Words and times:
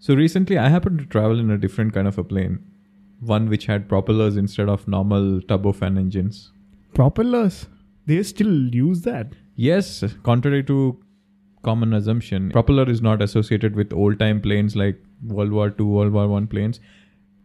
So 0.00 0.14
recently, 0.14 0.56
I 0.58 0.68
happened 0.68 0.98
to 1.00 1.06
travel 1.06 1.40
in 1.40 1.50
a 1.50 1.58
different 1.58 1.92
kind 1.92 2.06
of 2.06 2.18
a 2.18 2.24
plane, 2.24 2.60
one 3.20 3.48
which 3.48 3.66
had 3.66 3.88
propellers 3.88 4.36
instead 4.36 4.68
of 4.68 4.86
normal 4.86 5.40
turbofan 5.40 5.98
engines. 5.98 6.52
Propellers. 6.94 7.66
They 8.06 8.22
still 8.22 8.74
use 8.74 9.02
that. 9.02 9.32
Yes, 9.56 10.04
contrary 10.22 10.62
to 10.64 10.98
common 11.62 11.92
assumption, 11.92 12.50
propeller 12.50 12.88
is 12.88 13.02
not 13.02 13.20
associated 13.20 13.74
with 13.74 13.92
old-time 13.92 14.40
planes 14.40 14.76
like 14.76 15.02
World 15.26 15.50
War 15.50 15.74
II, 15.78 15.86
World 15.86 16.12
War 16.12 16.28
One 16.28 16.46
planes. 16.46 16.80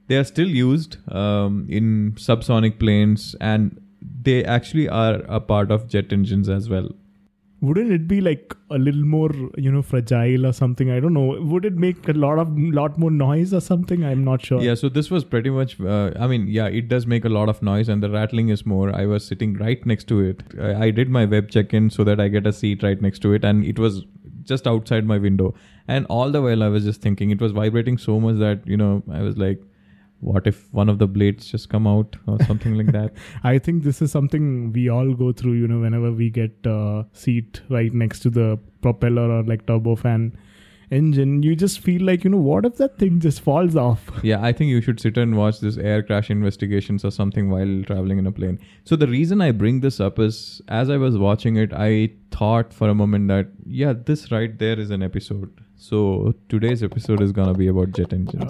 They 0.07 0.17
are 0.17 0.23
still 0.23 0.47
used 0.47 0.97
um, 1.11 1.65
in 1.69 2.13
subsonic 2.13 2.79
planes, 2.79 3.35
and 3.41 3.81
they 4.21 4.45
actually 4.45 4.87
are 4.87 5.15
a 5.27 5.39
part 5.39 5.71
of 5.71 5.87
jet 5.87 6.13
engines 6.13 6.49
as 6.49 6.69
well. 6.69 6.89
Wouldn't 7.63 7.93
it 7.93 8.07
be 8.09 8.19
like 8.19 8.53
a 8.69 8.77
little 8.77 9.05
more, 9.05 9.29
you 9.57 9.71
know, 9.71 9.81
fragile 9.81 10.45
or 10.45 10.51
something? 10.51 10.91
I 10.91 10.99
don't 10.99 11.13
know. 11.13 11.37
Would 11.51 11.63
it 11.63 11.75
make 11.75 12.09
a 12.09 12.11
lot 12.11 12.37
of 12.37 12.49
lot 12.79 12.97
more 12.97 13.09
noise 13.09 13.53
or 13.53 13.61
something? 13.61 14.03
I'm 14.03 14.25
not 14.25 14.45
sure. 14.45 14.61
Yeah, 14.61 14.75
so 14.75 14.89
this 14.89 15.09
was 15.09 15.23
pretty 15.23 15.49
much. 15.49 15.79
Uh, 15.79 16.11
I 16.19 16.27
mean, 16.27 16.47
yeah, 16.47 16.65
it 16.65 16.89
does 16.89 17.07
make 17.07 17.23
a 17.23 17.29
lot 17.29 17.47
of 17.47 17.61
noise, 17.61 17.87
and 17.87 18.03
the 18.03 18.09
rattling 18.09 18.49
is 18.49 18.65
more. 18.65 18.93
I 18.93 19.05
was 19.05 19.25
sitting 19.25 19.53
right 19.53 19.85
next 19.85 20.09
to 20.09 20.19
it. 20.19 20.43
I, 20.59 20.87
I 20.87 20.91
did 20.91 21.09
my 21.09 21.23
web 21.23 21.49
check-in 21.49 21.89
so 21.89 22.03
that 22.03 22.19
I 22.19 22.27
get 22.27 22.45
a 22.45 22.51
seat 22.51 22.83
right 22.83 23.01
next 23.01 23.19
to 23.19 23.31
it, 23.31 23.45
and 23.45 23.63
it 23.63 23.79
was 23.79 24.03
just 24.43 24.67
outside 24.67 25.05
my 25.05 25.17
window. 25.17 25.53
And 25.87 26.05
all 26.07 26.31
the 26.31 26.41
while, 26.41 26.63
I 26.63 26.67
was 26.67 26.83
just 26.83 27.01
thinking, 27.01 27.29
it 27.29 27.39
was 27.39 27.53
vibrating 27.53 27.97
so 27.97 28.19
much 28.19 28.39
that 28.39 28.67
you 28.67 28.75
know, 28.75 29.03
I 29.09 29.21
was 29.21 29.37
like, 29.37 29.61
what 30.23 30.47
if 30.47 30.71
one 30.73 30.89
of 30.89 30.99
the 30.99 31.07
blades 31.07 31.45
just 31.47 31.69
come 31.69 31.85
out 31.85 32.15
or 32.27 32.37
something 32.43 32.75
like 32.75 32.91
that 32.91 33.13
I 33.43 33.57
think 33.59 33.83
this 33.83 34.01
is 34.01 34.11
something 34.11 34.71
we 34.71 34.89
all 34.89 35.13
go 35.13 35.31
through, 35.31 35.53
you 35.53 35.67
know, 35.67 35.79
whenever 35.79 36.11
we 36.11 36.29
get 36.29 36.55
a 36.65 37.05
seat 37.13 37.61
right 37.69 37.93
next 37.93 38.21
to 38.21 38.29
the 38.29 38.59
propeller 38.81 39.29
or 39.29 39.43
like 39.43 39.65
turbofan 39.65 40.33
engine. 40.91 41.43
You 41.43 41.55
just 41.55 41.79
feel 41.79 42.03
like, 42.03 42.23
you 42.23 42.29
know, 42.29 42.37
what 42.37 42.65
if 42.65 42.77
that 42.77 42.97
thing 42.97 43.19
just 43.19 43.41
falls 43.41 43.75
off? 43.75 44.09
yeah 44.23 44.41
i 44.41 44.51
think 44.51 44.69
you 44.69 44.81
should 44.81 44.99
sit 44.99 45.17
and 45.17 45.37
watch 45.37 45.59
this 45.59 45.77
air 45.77 46.01
crash 46.01 46.29
investigations 46.29 47.03
or 47.03 47.11
something 47.11 47.49
while 47.49 47.83
traveling 47.85 48.19
in 48.19 48.27
a 48.27 48.31
plane 48.31 48.59
so 48.85 48.95
the 48.95 49.07
reason 49.07 49.41
i 49.41 49.51
bring 49.51 49.79
this 49.81 49.99
up 49.99 50.19
is 50.19 50.61
as 50.67 50.89
i 50.89 50.97
was 50.97 51.17
watching 51.17 51.57
it 51.57 51.73
i 51.73 52.09
thought 52.31 52.73
for 52.73 52.89
a 52.89 52.95
moment 52.95 53.27
that 53.27 53.47
yeah 53.65 53.93
this 54.11 54.31
right 54.31 54.57
there 54.59 54.79
is 54.79 54.91
an 54.91 55.03
episode 55.03 55.51
so 55.75 56.33
today's 56.49 56.83
episode 56.83 57.21
is 57.21 57.31
gonna 57.31 57.53
be 57.53 57.67
about 57.67 57.91
jet 57.91 58.13
engine 58.13 58.49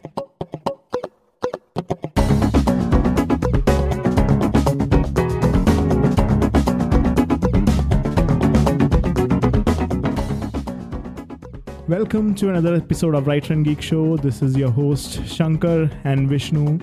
Welcome 11.93 12.33
to 12.35 12.49
another 12.49 12.73
episode 12.73 13.13
of 13.13 13.27
Writer 13.27 13.53
and 13.53 13.63
Geek 13.63 13.79
Show. 13.79 14.17
This 14.17 14.41
is 14.41 14.57
your 14.57 14.71
host 14.71 15.23
Shankar 15.27 15.91
and 16.03 16.27
Vishnu. 16.27 16.79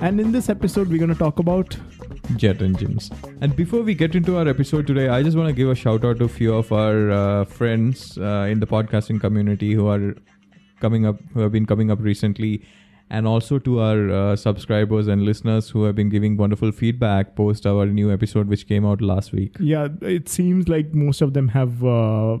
And 0.00 0.20
in 0.20 0.32
this 0.32 0.48
episode, 0.48 0.88
we're 0.88 0.98
going 0.98 1.12
to 1.12 1.14
talk 1.14 1.38
about 1.38 1.76
jet 2.34 2.60
engines. 2.60 3.12
And 3.42 3.54
before 3.54 3.82
we 3.82 3.94
get 3.94 4.16
into 4.16 4.38
our 4.38 4.48
episode 4.48 4.88
today, 4.88 5.06
I 5.06 5.22
just 5.22 5.36
want 5.36 5.46
to 5.50 5.52
give 5.52 5.68
a 5.68 5.76
shout 5.76 6.04
out 6.04 6.18
to 6.18 6.24
a 6.24 6.28
few 6.28 6.52
of 6.52 6.72
our 6.72 7.12
uh, 7.12 7.44
friends 7.44 8.18
uh, 8.18 8.48
in 8.50 8.58
the 8.58 8.66
podcasting 8.66 9.20
community 9.20 9.72
who 9.72 9.86
are 9.86 10.16
coming 10.80 11.06
up, 11.06 11.20
who 11.32 11.42
have 11.42 11.52
been 11.52 11.64
coming 11.64 11.92
up 11.92 12.00
recently, 12.00 12.66
and 13.08 13.28
also 13.28 13.60
to 13.60 13.78
our 13.78 14.10
uh, 14.10 14.34
subscribers 14.34 15.06
and 15.06 15.22
listeners 15.22 15.70
who 15.70 15.84
have 15.84 15.94
been 15.94 16.08
giving 16.08 16.36
wonderful 16.36 16.72
feedback 16.72 17.36
post 17.36 17.68
our 17.68 17.86
new 17.86 18.10
episode, 18.10 18.48
which 18.48 18.66
came 18.66 18.84
out 18.84 19.00
last 19.00 19.32
week. 19.32 19.54
yeah, 19.60 19.86
it 20.02 20.28
seems 20.28 20.68
like 20.68 20.92
most 20.92 21.20
of 21.20 21.34
them 21.34 21.46
have 21.46 21.84
uh, 21.84 22.38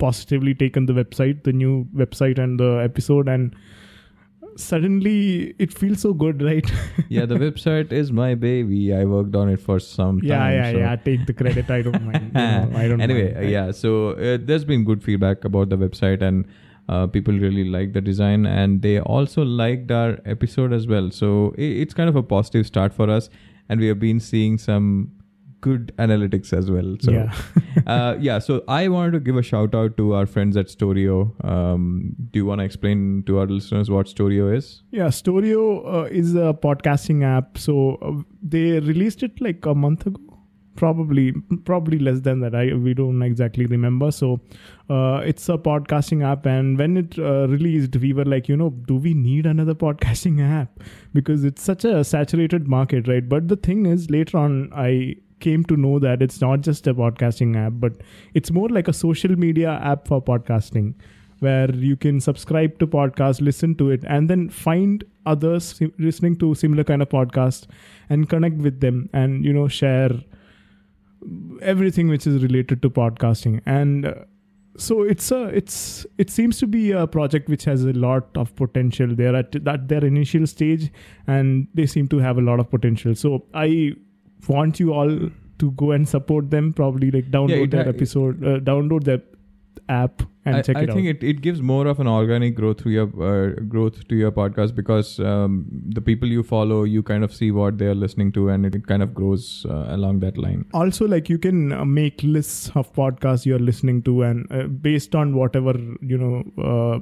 positively 0.00 0.54
taken 0.54 0.86
the 0.86 0.92
website, 0.92 1.44
the 1.44 1.52
new 1.52 1.86
website, 2.04 2.38
and 2.38 2.58
the 2.58 2.70
episode, 2.84 3.28
and 3.28 3.54
suddenly 4.56 5.54
it 5.58 5.72
feels 5.72 6.00
so 6.00 6.12
good, 6.12 6.42
right? 6.48 6.72
yeah, 7.08 7.26
the 7.26 7.36
website 7.36 7.92
is 7.92 8.12
my 8.12 8.34
baby. 8.34 8.94
I 8.94 9.04
worked 9.04 9.36
on 9.36 9.48
it 9.48 9.60
for 9.60 9.78
some 9.78 10.20
yeah, 10.22 10.38
time. 10.38 10.54
yeah, 10.54 10.72
so- 10.72 10.78
yeah. 10.78 10.96
Take 10.96 11.26
the 11.26 11.32
credit. 11.42 11.70
I 11.70 11.82
don't 11.82 12.02
mind. 12.04 12.32
you 12.34 12.40
know, 12.40 12.72
I 12.74 12.88
don't. 12.88 13.00
anyway, 13.08 13.34
mind. 13.34 13.50
yeah. 13.50 13.70
So 13.70 14.10
uh, 14.10 14.38
there's 14.40 14.64
been 14.64 14.84
good 14.84 15.02
feedback 15.02 15.44
about 15.44 15.68
the 15.68 15.76
website, 15.76 16.22
and 16.22 16.44
uh, 16.88 17.06
people 17.06 17.38
really 17.46 17.64
like 17.78 17.92
the 17.92 18.00
design, 18.00 18.46
and 18.46 18.82
they 18.82 18.98
also 19.00 19.42
liked 19.44 19.90
our 19.90 20.18
episode 20.24 20.72
as 20.72 20.86
well. 20.96 21.10
So 21.10 21.54
i 21.56 21.70
it's 21.86 21.94
kind 21.94 22.08
of 22.08 22.16
a 22.16 22.22
positive 22.34 22.66
start 22.74 23.00
for 23.00 23.10
us, 23.20 23.30
and 23.68 23.80
we 23.80 23.88
have 23.94 24.00
been 24.00 24.20
seeing 24.20 24.58
some 24.58 25.12
good 25.60 25.92
analytics 25.98 26.52
as 26.52 26.70
well. 26.70 26.96
So 27.00 27.12
yeah. 27.12 27.34
uh, 27.86 28.16
yeah. 28.18 28.38
So 28.38 28.62
I 28.68 28.88
wanted 28.88 29.12
to 29.12 29.20
give 29.20 29.36
a 29.36 29.42
shout 29.42 29.74
out 29.74 29.96
to 29.96 30.14
our 30.14 30.26
friends 30.26 30.56
at 30.56 30.66
Storio. 30.66 31.32
Um, 31.44 32.14
do 32.30 32.38
you 32.38 32.46
want 32.46 32.60
to 32.60 32.64
explain 32.64 33.22
to 33.26 33.38
our 33.38 33.46
listeners 33.46 33.90
what 33.90 34.06
Storio 34.06 34.54
is? 34.54 34.82
Yeah, 34.90 35.08
Storio 35.08 35.86
uh, 35.94 36.04
is 36.04 36.34
a 36.34 36.54
podcasting 36.54 37.24
app. 37.24 37.58
So 37.58 37.96
uh, 38.02 38.22
they 38.42 38.80
released 38.80 39.22
it 39.22 39.40
like 39.40 39.64
a 39.66 39.74
month 39.74 40.06
ago, 40.06 40.20
probably 40.76 41.32
probably 41.64 41.98
less 41.98 42.20
than 42.20 42.40
that. 42.40 42.54
I 42.54 42.74
we 42.74 42.94
don't 42.94 43.22
exactly 43.22 43.66
remember. 43.66 44.10
So 44.10 44.40
uh, 44.88 45.22
it's 45.24 45.48
a 45.48 45.58
podcasting 45.58 46.24
app, 46.24 46.46
and 46.46 46.78
when 46.78 46.96
it 46.96 47.18
uh, 47.18 47.48
released, 47.48 47.96
we 47.96 48.12
were 48.12 48.24
like, 48.24 48.48
you 48.48 48.56
know, 48.56 48.70
do 48.70 48.96
we 48.96 49.14
need 49.14 49.46
another 49.46 49.74
podcasting 49.74 50.40
app? 50.60 50.80
Because 51.12 51.44
it's 51.44 51.62
such 51.62 51.84
a 51.84 52.04
saturated 52.04 52.68
market, 52.68 53.08
right? 53.08 53.28
But 53.28 53.48
the 53.48 53.56
thing 53.56 53.86
is, 53.86 54.10
later 54.10 54.38
on, 54.38 54.70
I 54.72 55.16
came 55.40 55.64
to 55.64 55.76
know 55.76 55.98
that 55.98 56.22
it's 56.22 56.40
not 56.40 56.60
just 56.60 56.86
a 56.86 56.94
podcasting 56.94 57.56
app, 57.56 57.74
but 57.76 57.92
it's 58.34 58.50
more 58.50 58.68
like 58.68 58.88
a 58.88 58.92
social 58.92 59.36
media 59.36 59.80
app 59.82 60.06
for 60.06 60.22
podcasting 60.22 60.94
where 61.40 61.70
you 61.74 61.96
can 61.96 62.20
subscribe 62.20 62.78
to 62.78 62.86
podcast 62.86 63.40
listen 63.40 63.74
to 63.74 63.90
it 63.90 64.04
and 64.06 64.28
then 64.28 64.48
find 64.50 65.04
others 65.24 65.80
listening 65.98 66.36
to 66.36 66.54
similar 66.54 66.84
kind 66.84 67.00
of 67.00 67.08
podcast 67.08 67.66
and 68.10 68.28
connect 68.28 68.56
with 68.56 68.80
them 68.80 69.08
and 69.14 69.42
you 69.42 69.52
know 69.52 69.66
share 69.66 70.10
everything 71.62 72.08
which 72.08 72.26
is 72.26 72.42
related 72.42 72.82
to 72.82 72.90
podcasting. 72.90 73.60
And 73.66 74.06
uh, 74.06 74.14
so 74.76 75.02
it's 75.02 75.30
a 75.30 75.44
it's 75.44 76.06
it 76.16 76.30
seems 76.30 76.58
to 76.58 76.66
be 76.66 76.92
a 76.92 77.06
project 77.06 77.48
which 77.48 77.64
has 77.64 77.84
a 77.84 77.92
lot 77.92 78.28
of 78.36 78.54
potential. 78.56 79.14
They're 79.14 79.36
at 79.36 79.52
that 79.64 79.88
their 79.88 80.04
initial 80.04 80.46
stage 80.46 80.90
and 81.26 81.68
they 81.74 81.86
seem 81.86 82.08
to 82.08 82.18
have 82.18 82.38
a 82.38 82.40
lot 82.40 82.60
of 82.60 82.70
potential. 82.70 83.14
So 83.14 83.44
i 83.54 83.92
want 84.48 84.80
you 84.80 84.92
all 84.92 85.30
to 85.58 85.70
go 85.72 85.90
and 85.92 86.08
support 86.08 86.50
them 86.50 86.72
probably 86.72 87.10
like 87.10 87.30
download 87.30 87.64
it 87.64 87.70
their 87.70 87.88
episode 87.88 88.44
uh, 88.44 88.58
download 88.58 89.04
their 89.04 89.22
app 89.88 90.22
and 90.44 90.56
I, 90.56 90.62
check 90.62 90.76
I 90.76 90.80
it 90.80 90.90
out. 90.90 90.90
I 90.90 90.94
think 90.94 91.06
it, 91.08 91.22
it 91.22 91.40
gives 91.42 91.60
more 91.60 91.86
of 91.86 92.00
an 92.00 92.06
organic 92.06 92.54
growth 92.54 92.82
to 92.84 92.90
your 92.90 93.06
uh, 93.22 93.60
growth 93.68 94.08
to 94.08 94.16
your 94.16 94.32
podcast 94.32 94.74
because 94.74 95.20
um, 95.20 95.66
the 95.70 96.00
people 96.00 96.28
you 96.28 96.42
follow 96.42 96.84
you 96.84 97.02
kind 97.02 97.24
of 97.24 97.34
see 97.34 97.50
what 97.50 97.76
they 97.78 97.86
are 97.86 97.94
listening 97.94 98.32
to 98.32 98.48
and 98.48 98.64
it 98.64 98.86
kind 98.86 99.02
of 99.02 99.12
grows 99.14 99.66
uh, 99.68 99.86
along 99.88 100.20
that 100.20 100.38
line. 100.38 100.64
Also 100.72 101.06
like 101.06 101.28
you 101.28 101.38
can 101.38 101.72
uh, 101.72 101.84
make 101.84 102.22
lists 102.22 102.70
of 102.74 102.92
podcasts 102.94 103.44
you're 103.44 103.58
listening 103.58 104.02
to 104.02 104.22
and 104.22 104.50
uh, 104.50 104.62
based 104.62 105.14
on 105.14 105.34
whatever 105.34 105.74
you 106.00 106.16
know 106.16 106.44
uh, 106.64 106.98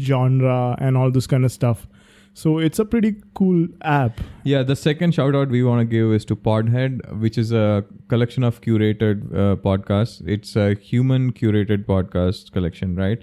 genre 0.00 0.76
and 0.78 0.96
all 0.96 1.10
this 1.10 1.26
kind 1.26 1.44
of 1.44 1.52
stuff 1.52 1.86
so 2.34 2.58
it's 2.58 2.80
a 2.80 2.84
pretty 2.84 3.14
cool 3.34 3.66
app. 3.82 4.20
Yeah 4.42 4.62
the 4.64 4.76
second 4.76 5.14
shout 5.14 5.34
out 5.34 5.48
we 5.48 5.62
want 5.62 5.80
to 5.80 5.84
give 5.84 6.12
is 6.12 6.24
to 6.26 6.36
podhead 6.36 7.00
which 7.20 7.38
is 7.38 7.52
a 7.52 7.84
collection 8.08 8.42
of 8.42 8.60
curated 8.60 9.32
uh, 9.32 9.56
podcasts. 9.56 10.26
It's 10.26 10.56
a 10.56 10.74
human 10.74 11.32
curated 11.32 11.86
podcast 11.86 12.50
collection 12.52 12.96
right? 12.96 13.22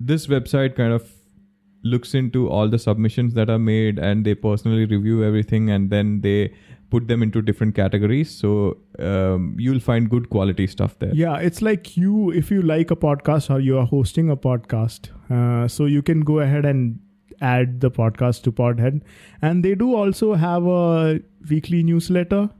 This 0.00 0.26
website 0.26 0.74
kind 0.74 0.92
of 0.92 1.12
looks 1.84 2.14
into 2.14 2.48
all 2.48 2.68
the 2.68 2.78
submissions 2.78 3.34
that 3.34 3.48
are 3.50 3.58
made 3.58 3.98
and 3.98 4.24
they 4.24 4.34
personally 4.34 4.86
review 4.86 5.22
everything 5.22 5.70
and 5.70 5.90
then 5.90 6.20
they 6.22 6.52
put 6.90 7.08
them 7.08 7.22
into 7.22 7.42
different 7.42 7.74
categories. 7.74 8.30
So 8.30 8.78
um, 8.98 9.56
you'll 9.58 9.80
find 9.80 10.08
good 10.08 10.30
quality 10.30 10.66
stuff 10.66 10.98
there. 10.98 11.14
Yeah 11.14 11.36
it's 11.38 11.60
like 11.60 11.96
you 11.96 12.30
if 12.30 12.50
you 12.50 12.62
like 12.62 12.90
a 12.90 12.96
podcast 12.96 13.50
or 13.50 13.60
you 13.60 13.78
are 13.78 13.86
hosting 13.86 14.30
a 14.30 14.36
podcast 14.36 15.10
uh, 15.30 15.68
so 15.68 15.84
you 15.84 16.02
can 16.02 16.20
go 16.22 16.40
ahead 16.40 16.64
and 16.64 17.00
add 17.40 17.80
the 17.80 17.90
podcast 17.90 18.42
to 18.42 18.52
podhead. 18.52 19.02
And 19.42 19.64
they 19.64 19.74
do 19.74 19.94
also 19.94 20.34
have 20.34 20.66
a 20.66 21.20
weekly 21.48 21.82
newsletter 21.82 22.50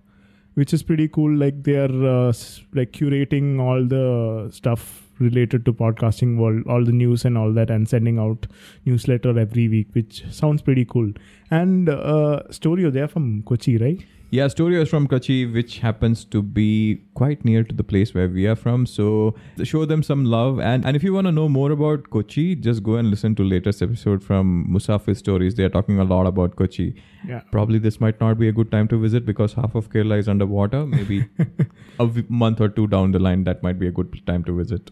which 0.54 0.72
is 0.72 0.82
pretty 0.82 1.06
cool. 1.06 1.36
Like 1.36 1.64
they're 1.64 1.84
uh, 1.84 2.32
like 2.72 2.92
curating 2.92 3.60
all 3.60 3.84
the 3.86 4.50
stuff 4.50 5.02
related 5.18 5.64
to 5.64 5.72
podcasting 5.72 6.36
world 6.36 6.62
all 6.68 6.84
the 6.84 6.92
news 6.92 7.24
and 7.24 7.38
all 7.38 7.50
that 7.52 7.70
and 7.70 7.88
sending 7.88 8.18
out 8.18 8.46
newsletter 8.84 9.38
every 9.38 9.66
week 9.66 9.88
which 9.92 10.24
sounds 10.30 10.62
pretty 10.62 10.84
cool. 10.84 11.10
And 11.50 11.88
uh, 11.88 12.42
storio 12.50 12.92
they're 12.92 13.08
from 13.08 13.42
kochi 13.44 13.78
right 13.78 14.04
Yeah, 14.30 14.46
Storio 14.46 14.82
is 14.82 14.88
from 14.88 15.06
Kochi, 15.06 15.46
which 15.46 15.78
happens 15.78 16.24
to 16.24 16.42
be 16.42 17.00
quite 17.14 17.44
near 17.44 17.62
to 17.62 17.72
the 17.72 17.84
place 17.84 18.12
where 18.12 18.28
we 18.28 18.46
are 18.48 18.56
from. 18.56 18.84
So 18.84 19.36
show 19.62 19.84
them 19.84 20.02
some 20.02 20.24
love. 20.24 20.58
And, 20.58 20.84
and 20.84 20.96
if 20.96 21.04
you 21.04 21.12
want 21.12 21.28
to 21.28 21.32
know 21.32 21.48
more 21.48 21.70
about 21.70 22.10
Kochi, 22.10 22.56
just 22.56 22.82
go 22.82 22.96
and 22.96 23.08
listen 23.08 23.36
to 23.36 23.44
latest 23.44 23.82
episode 23.82 24.24
from 24.24 24.66
Musafir 24.68 25.16
Stories. 25.16 25.54
They 25.54 25.62
are 25.62 25.68
talking 25.68 26.00
a 26.00 26.04
lot 26.04 26.26
about 26.26 26.56
Kochi. 26.56 27.00
yeah 27.26 27.42
Probably 27.52 27.78
this 27.78 28.00
might 28.00 28.20
not 28.20 28.36
be 28.36 28.48
a 28.48 28.52
good 28.52 28.72
time 28.72 28.88
to 28.88 29.00
visit 29.00 29.24
because 29.24 29.52
half 29.52 29.76
of 29.76 29.90
Kerala 29.90 30.18
is 30.18 30.28
underwater. 30.28 30.84
Maybe 30.86 31.28
a 32.00 32.10
month 32.28 32.60
or 32.60 32.68
two 32.68 32.88
down 32.88 33.12
the 33.12 33.20
line, 33.20 33.44
that 33.44 33.62
might 33.62 33.78
be 33.78 33.86
a 33.86 33.92
good 33.92 34.20
time 34.26 34.42
to 34.44 34.56
visit. 34.56 34.90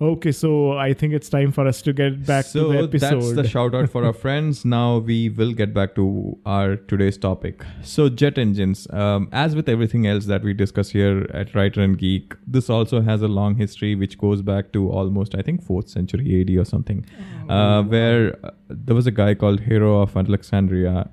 Okay, 0.00 0.32
so 0.32 0.72
I 0.72 0.92
think 0.92 1.14
it's 1.14 1.28
time 1.28 1.52
for 1.52 1.68
us 1.68 1.80
to 1.82 1.92
get 1.92 2.26
back 2.26 2.46
so 2.46 2.64
to 2.64 2.72
the 2.72 2.84
episode. 2.84 3.22
So 3.22 3.32
that's 3.32 3.36
the 3.36 3.48
shout 3.48 3.76
out 3.76 3.90
for 3.90 4.04
our 4.04 4.12
friends. 4.24 4.64
Now 4.64 4.98
we 4.98 5.28
will 5.28 5.52
get 5.52 5.72
back 5.72 5.94
to 5.94 6.36
our 6.44 6.74
today's 6.74 7.16
topic. 7.16 7.62
So 7.84 8.08
jet 8.08 8.36
engines. 8.36 8.88
Um, 8.90 9.28
as 9.30 9.54
with 9.54 9.68
everything 9.68 10.08
else 10.08 10.24
that 10.26 10.42
we 10.42 10.52
discuss 10.52 10.90
here 10.90 11.30
at 11.32 11.54
Writer 11.54 11.80
and 11.80 11.96
Geek, 11.96 12.34
this 12.44 12.68
also 12.68 13.02
has 13.02 13.22
a 13.22 13.28
long 13.28 13.54
history 13.54 13.94
which 13.94 14.18
goes 14.18 14.42
back 14.42 14.72
to 14.72 14.90
almost 14.90 15.36
I 15.36 15.42
think 15.42 15.62
fourth 15.62 15.88
century 15.88 16.40
AD 16.40 16.50
or 16.56 16.64
something, 16.64 17.06
uh, 17.48 17.84
where 17.84 18.36
uh, 18.44 18.50
there 18.68 18.96
was 18.96 19.06
a 19.06 19.12
guy 19.12 19.34
called 19.34 19.60
Hero 19.60 20.00
of 20.02 20.16
Alexandria. 20.16 21.08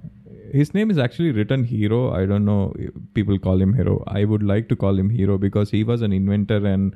His 0.52 0.74
name 0.74 0.90
is 0.90 0.98
actually 0.98 1.32
written 1.32 1.66
Hero. 1.66 2.12
I 2.12 2.26
don't 2.26 2.46
know. 2.46 2.74
People 3.14 3.38
call 3.38 3.62
him 3.62 3.74
Hero. 3.74 4.04
I 4.08 4.26
would 4.26 4.42
like 4.42 4.70
to 4.70 4.76
call 4.76 4.98
him 4.98 5.12
Hero 5.12 5.38
because 5.38 5.70
he 5.70 5.84
was 5.84 6.02
an 6.02 6.12
inventor 6.12 6.66
and 6.66 6.96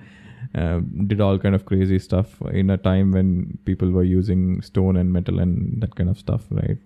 uh, 0.55 0.79
did 1.07 1.21
all 1.21 1.37
kind 1.37 1.53
of 1.55 1.65
crazy 1.65 1.99
stuff 1.99 2.41
in 2.51 2.69
a 2.69 2.77
time 2.77 3.11
when 3.11 3.57
people 3.65 3.91
were 3.91 4.03
using 4.03 4.61
stone 4.61 4.95
and 4.95 5.11
metal 5.11 5.39
and 5.39 5.81
that 5.81 5.95
kind 5.95 6.09
of 6.09 6.17
stuff, 6.17 6.43
right? 6.49 6.77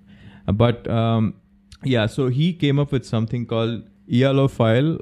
Uh, 0.48 0.52
but 0.52 0.88
um, 0.90 1.34
yeah, 1.84 2.06
so 2.06 2.28
he 2.28 2.54
came 2.54 2.80
up 2.80 2.92
with 2.92 3.06
something 3.06 3.46
called 3.46 3.84
aeolipile. 4.12 5.00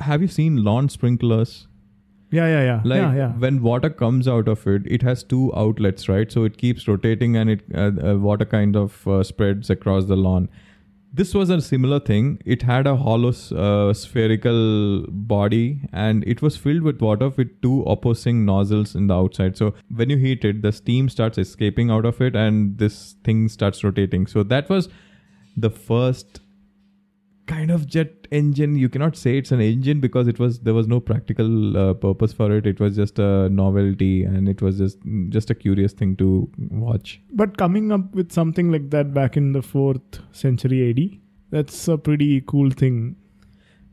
Have 0.00 0.20
you 0.22 0.28
seen 0.28 0.62
lawn 0.62 0.88
sprinklers? 0.88 1.66
yeah, 2.32 2.46
yeah, 2.48 2.62
yeah, 2.64 2.80
Like 2.84 2.98
yeah, 2.98 3.14
yeah. 3.14 3.32
when 3.32 3.62
water 3.62 3.88
comes 3.88 4.26
out 4.28 4.48
of 4.48 4.66
it, 4.66 4.82
it 4.86 5.02
has 5.02 5.22
two 5.22 5.52
outlets, 5.56 6.08
right? 6.08 6.30
So 6.30 6.44
it 6.44 6.58
keeps 6.58 6.86
rotating 6.88 7.36
and 7.36 7.48
it 7.50 7.60
uh, 7.74 7.92
uh, 8.10 8.16
water 8.16 8.44
kind 8.44 8.76
of 8.76 9.06
uh, 9.06 9.22
spreads 9.22 9.70
across 9.70 10.06
the 10.06 10.16
lawn. 10.16 10.48
This 11.16 11.32
was 11.32 11.48
a 11.48 11.62
similar 11.62 11.98
thing. 11.98 12.42
It 12.44 12.60
had 12.60 12.86
a 12.86 12.94
hollow 12.94 13.30
uh, 13.30 13.94
spherical 13.94 15.06
body 15.08 15.80
and 15.90 16.22
it 16.26 16.42
was 16.42 16.58
filled 16.58 16.82
with 16.82 17.00
water 17.00 17.30
with 17.30 17.62
two 17.62 17.84
opposing 17.84 18.44
nozzles 18.44 18.94
in 18.94 19.06
the 19.06 19.14
outside. 19.14 19.56
So 19.56 19.72
when 19.94 20.10
you 20.10 20.18
heat 20.18 20.44
it, 20.44 20.60
the 20.60 20.72
steam 20.72 21.08
starts 21.08 21.38
escaping 21.38 21.90
out 21.90 22.04
of 22.04 22.20
it 22.20 22.36
and 22.36 22.76
this 22.76 23.14
thing 23.24 23.48
starts 23.48 23.82
rotating. 23.82 24.26
So 24.26 24.42
that 24.42 24.68
was 24.68 24.90
the 25.56 25.70
first 25.70 26.40
kind 27.46 27.70
of 27.70 27.86
jet 27.86 28.28
engine. 28.30 28.74
You 28.76 28.88
cannot 28.88 29.16
say 29.16 29.38
it's 29.38 29.52
an 29.52 29.60
engine 29.60 30.00
because 30.00 30.28
it 30.28 30.38
was 30.38 30.60
there 30.60 30.74
was 30.74 30.86
no 30.86 31.00
practical 31.00 31.76
uh, 31.76 31.94
purpose 31.94 32.32
for 32.32 32.50
it. 32.56 32.66
It 32.66 32.80
was 32.80 32.96
just 32.96 33.18
a 33.18 33.48
novelty 33.48 34.24
and 34.24 34.48
it 34.48 34.62
was 34.62 34.78
just 34.78 34.98
just 35.28 35.50
a 35.50 35.54
curious 35.54 35.92
thing 35.92 36.16
to 36.16 36.50
watch. 36.70 37.20
But 37.32 37.56
coming 37.56 37.92
up 37.92 38.14
with 38.14 38.32
something 38.32 38.72
like 38.72 38.90
that 38.90 39.14
back 39.14 39.36
in 39.36 39.52
the 39.52 39.62
fourth 39.62 40.20
century 40.32 40.90
AD, 40.90 41.20
that's 41.50 41.88
a 41.88 41.98
pretty 41.98 42.42
cool 42.42 42.70
thing. 42.70 43.16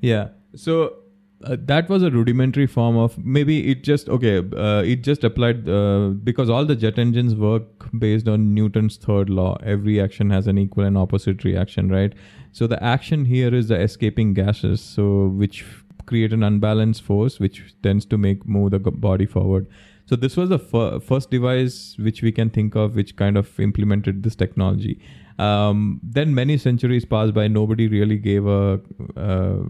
yeah. 0.01 0.29
So 0.55 0.97
uh, 1.43 1.57
that 1.59 1.89
was 1.89 2.03
a 2.03 2.09
rudimentary 2.11 2.67
form 2.67 2.95
of 2.95 3.17
maybe 3.17 3.71
it 3.71 3.83
just 3.83 4.07
okay 4.07 4.37
uh, 4.37 4.81
it 4.81 5.03
just 5.03 5.23
applied 5.23 5.67
uh, 5.67 6.09
because 6.23 6.49
all 6.49 6.65
the 6.65 6.75
jet 6.75 6.99
engines 6.99 7.35
work 7.35 7.87
based 7.97 8.27
on 8.27 8.53
newton's 8.53 8.97
third 8.97 9.29
law. 9.29 9.57
Every 9.63 9.99
action 9.99 10.29
has 10.29 10.47
an 10.47 10.57
equal 10.57 10.85
and 10.85 10.97
opposite 10.97 11.43
reaction 11.43 11.89
right 11.89 12.13
so 12.53 12.65
the 12.67 12.81
action 12.81 13.25
here 13.25 13.53
is 13.53 13.67
the 13.67 13.79
escaping 13.79 14.33
gases 14.33 14.79
so 14.79 15.27
which 15.27 15.65
create 16.05 16.33
an 16.33 16.43
unbalanced 16.43 17.01
force 17.01 17.39
which 17.39 17.73
tends 17.81 18.05
to 18.05 18.17
make 18.17 18.45
move 18.45 18.71
the 18.71 18.79
body 18.79 19.25
forward. 19.25 19.67
So 20.05 20.15
this 20.15 20.35
was 20.35 20.49
the 20.49 20.59
fir- 20.59 20.99
first 20.99 21.31
device 21.31 21.95
which 21.97 22.21
we 22.21 22.31
can 22.31 22.49
think 22.49 22.75
of 22.75 22.95
which 22.95 23.15
kind 23.15 23.37
of 23.37 23.59
implemented 23.59 24.23
this 24.23 24.35
technology. 24.35 24.99
Um, 25.39 25.99
then 26.03 26.35
many 26.35 26.57
centuries 26.57 27.05
passed 27.05 27.33
by 27.33 27.47
nobody 27.47 27.87
really 27.87 28.17
gave 28.17 28.45
a 28.45 28.81
uh, 29.15 29.63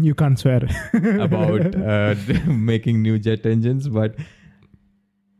You 0.00 0.14
can't 0.14 0.38
swear. 0.38 0.62
about 1.20 1.74
uh, 1.74 2.14
making 2.46 3.02
new 3.02 3.18
jet 3.18 3.44
engines 3.44 3.88
but 3.88 4.14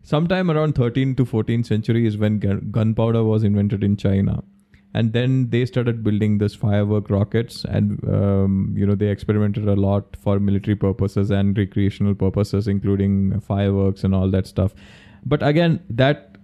sometime 0.03 0.51
around 0.51 0.75
13 0.75 1.15
to 1.17 1.25
14th 1.25 1.67
century 1.67 2.07
is 2.07 2.19
when 2.19 2.39
gunpowder 2.71 3.25
was 3.25 3.43
invented 3.45 3.83
in 3.83 3.97
china 3.97 4.43
and 4.95 5.13
then 5.13 5.51
they 5.51 5.65
started 5.67 6.03
building 6.03 6.39
this 6.39 6.55
firework 6.55 7.11
rockets 7.11 7.65
and 7.65 8.03
um, 8.09 8.75
you 8.77 8.87
know 8.87 8.95
they 8.95 9.09
experimented 9.09 9.69
a 9.69 9.75
lot 9.75 10.17
for 10.17 10.39
military 10.41 10.77
purposes 10.77 11.31
and 11.31 11.59
recreational 11.59 12.15
purposes 12.15 12.69
including 12.69 13.39
fireworks 13.41 14.05
and 14.05 14.15
all 14.15 14.31
that 14.31 14.47
stuff. 14.47 14.75
But 15.25 15.43
again 15.43 15.81
that 15.91 16.37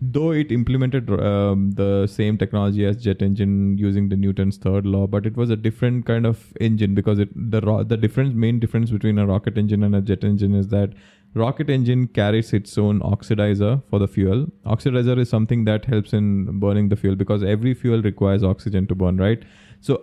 though 0.00 0.30
it 0.30 0.50
implemented 0.50 1.10
um, 1.20 1.72
the 1.72 2.06
same 2.06 2.38
technology 2.38 2.86
as 2.86 2.96
jet 2.96 3.20
engine 3.20 3.76
using 3.76 4.08
the 4.08 4.16
newton's 4.16 4.56
third 4.56 4.86
law 4.86 5.06
but 5.06 5.26
it 5.26 5.36
was 5.36 5.50
a 5.50 5.56
different 5.56 6.06
kind 6.06 6.24
of 6.24 6.54
engine 6.58 6.94
because 6.94 7.18
it 7.18 7.28
the 7.34 7.60
ro- 7.60 7.84
the 7.84 7.98
difference 7.98 8.34
main 8.34 8.58
difference 8.58 8.90
between 8.90 9.18
a 9.18 9.26
rocket 9.26 9.58
engine 9.58 9.82
and 9.82 9.94
a 9.94 10.00
jet 10.00 10.24
engine 10.24 10.54
is 10.54 10.68
that 10.68 10.90
rocket 11.34 11.70
engine 11.70 12.08
carries 12.08 12.52
its 12.52 12.76
own 12.76 13.00
oxidizer 13.00 13.82
for 13.88 13.98
the 13.98 14.08
fuel. 14.08 14.46
Oxidizer 14.66 15.18
is 15.18 15.28
something 15.28 15.64
that 15.64 15.84
helps 15.84 16.12
in 16.12 16.58
burning 16.58 16.88
the 16.88 16.96
fuel 16.96 17.14
because 17.14 17.42
every 17.42 17.74
fuel 17.74 18.02
requires 18.02 18.42
oxygen 18.42 18.86
to 18.86 18.94
burn 18.94 19.16
right? 19.16 19.42
So 19.80 20.02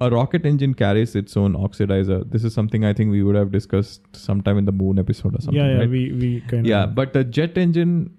a 0.00 0.10
rocket 0.10 0.46
engine 0.46 0.74
carries 0.74 1.16
its 1.16 1.36
own 1.36 1.54
oxidizer. 1.54 2.30
This 2.30 2.44
is 2.44 2.54
something 2.54 2.84
i 2.84 2.92
think 2.92 3.10
we 3.10 3.22
would 3.22 3.34
have 3.34 3.50
discussed 3.50 4.02
sometime 4.12 4.58
in 4.58 4.64
the 4.64 4.72
moon 4.72 4.98
episode 4.98 5.34
or 5.34 5.40
something 5.40 5.60
yeah, 5.60 5.72
yeah, 5.72 5.78
right? 5.78 5.90
we 5.90 6.12
we 6.12 6.40
kind 6.42 6.66
yeah 6.66 6.84
of 6.84 6.94
but 6.94 7.12
the 7.12 7.24
jet 7.24 7.58
engine 7.58 8.16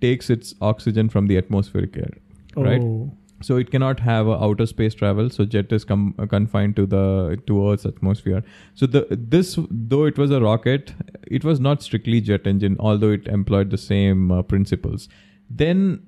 takes 0.00 0.30
its 0.30 0.54
oxygen 0.60 1.08
from 1.08 1.26
the 1.26 1.36
atmospheric 1.36 1.96
air 1.96 2.10
right? 2.56 2.80
Oh, 2.80 3.12
so 3.42 3.56
it 3.56 3.70
cannot 3.70 4.00
have 4.00 4.28
outer 4.28 4.66
space 4.66 4.94
travel 4.94 5.28
so 5.28 5.44
jet 5.44 5.70
is 5.70 5.84
com- 5.84 6.14
confined 6.30 6.76
to 6.76 6.86
the 6.86 7.40
to 7.46 7.70
earth's 7.70 7.84
atmosphere. 7.84 8.42
So 8.74 8.86
the 8.86 9.06
this 9.10 9.58
though 9.70 10.04
it 10.04 10.18
was 10.18 10.30
a 10.30 10.40
rocket 10.40 10.94
it 11.26 11.44
was 11.44 11.60
not 11.60 11.82
strictly 11.82 12.20
jet 12.20 12.46
engine 12.46 12.76
although 12.80 13.10
it 13.10 13.26
employed 13.28 13.70
the 13.70 13.78
same 13.78 14.30
uh, 14.32 14.42
principles. 14.42 15.08
Then 15.50 16.02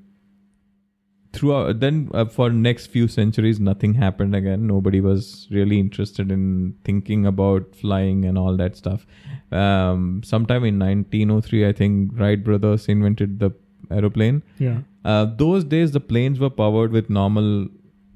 throughout 1.35 1.81
then 1.81 2.11
uh, 2.15 2.25
for 2.25 2.51
next 2.51 2.87
few 2.87 3.07
centuries 3.07 3.61
nothing 3.61 3.95
happened 3.95 4.35
again. 4.35 4.67
Nobody 4.67 5.01
was 5.01 5.47
really 5.51 5.79
interested 5.79 6.33
in 6.33 6.75
thinking 6.85 7.27
about 7.27 7.77
flying 7.77 8.25
and 8.25 8.39
all 8.39 8.57
that 8.57 8.77
stuff. 8.77 9.07
Um, 9.53 10.23
sometime 10.25 10.65
in 10.65 10.79
1903 10.79 11.67
i 11.67 11.73
think 11.73 12.11
wright 12.19 12.43
brothers 12.45 12.87
invented 12.87 13.39
the 13.39 13.51
aeroplane. 13.91 14.43
Yeah. 14.59 14.81
Uh, 15.08 15.25
those 15.25 15.64
days, 15.64 15.93
the 15.93 16.00
planes 16.00 16.38
were 16.38 16.50
powered 16.50 16.93
with 16.93 17.08
normal 17.08 17.69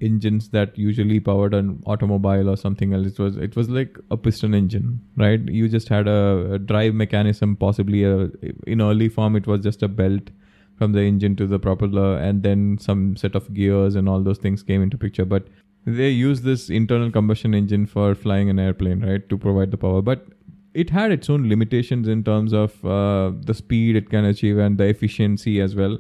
engines 0.02 0.48
that 0.50 0.76
usually 0.76 1.20
powered 1.20 1.54
an 1.54 1.82
automobile 1.86 2.50
or 2.50 2.56
something 2.56 2.92
else. 2.92 3.06
It 3.06 3.18
was 3.18 3.36
it 3.36 3.56
was 3.56 3.70
like 3.70 3.96
a 4.10 4.16
piston 4.16 4.54
engine, 4.54 5.00
right? 5.16 5.40
You 5.58 5.68
just 5.68 5.88
had 5.88 6.06
a, 6.06 6.52
a 6.56 6.58
drive 6.58 6.94
mechanism, 6.94 7.56
possibly 7.56 8.04
a 8.04 8.30
in 8.66 8.82
early 8.82 9.08
form. 9.08 9.36
It 9.36 9.46
was 9.46 9.62
just 9.62 9.82
a 9.82 9.88
belt 9.88 10.30
from 10.76 10.92
the 10.92 11.00
engine 11.00 11.34
to 11.36 11.46
the 11.46 11.58
propeller, 11.58 12.18
and 12.18 12.42
then 12.42 12.78
some 12.78 13.16
set 13.16 13.34
of 13.34 13.52
gears 13.54 13.94
and 13.94 14.08
all 14.08 14.22
those 14.22 14.38
things 14.38 14.62
came 14.62 14.82
into 14.82 14.98
picture. 14.98 15.24
But 15.24 15.48
they 15.86 16.10
used 16.10 16.44
this 16.44 16.68
internal 16.68 17.10
combustion 17.10 17.54
engine 17.54 17.86
for 17.86 18.14
flying 18.14 18.50
an 18.50 18.58
airplane, 18.58 19.00
right, 19.00 19.28
to 19.30 19.38
provide 19.38 19.70
the 19.70 19.78
power. 19.78 20.02
But 20.02 20.26
it 20.74 20.90
had 20.90 21.12
its 21.12 21.30
own 21.30 21.48
limitations 21.48 22.08
in 22.08 22.24
terms 22.24 22.52
of 22.52 22.84
uh, 22.84 23.32
the 23.52 23.54
speed 23.54 23.96
it 23.96 24.10
can 24.10 24.24
achieve 24.26 24.58
and 24.58 24.76
the 24.76 24.84
efficiency 24.84 25.60
as 25.60 25.74
well. 25.74 25.98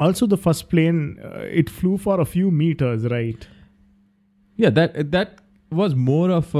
Also, 0.00 0.26
the 0.26 0.36
first 0.36 0.68
plane 0.68 1.18
uh, 1.24 1.40
it 1.62 1.68
flew 1.70 1.98
for 1.98 2.20
a 2.20 2.24
few 2.24 2.50
meters, 2.50 3.04
right? 3.06 3.46
Yeah, 4.56 4.70
that 4.70 5.10
that 5.12 5.40
was 5.70 5.94
more 5.94 6.30
of 6.30 6.54
a. 6.54 6.58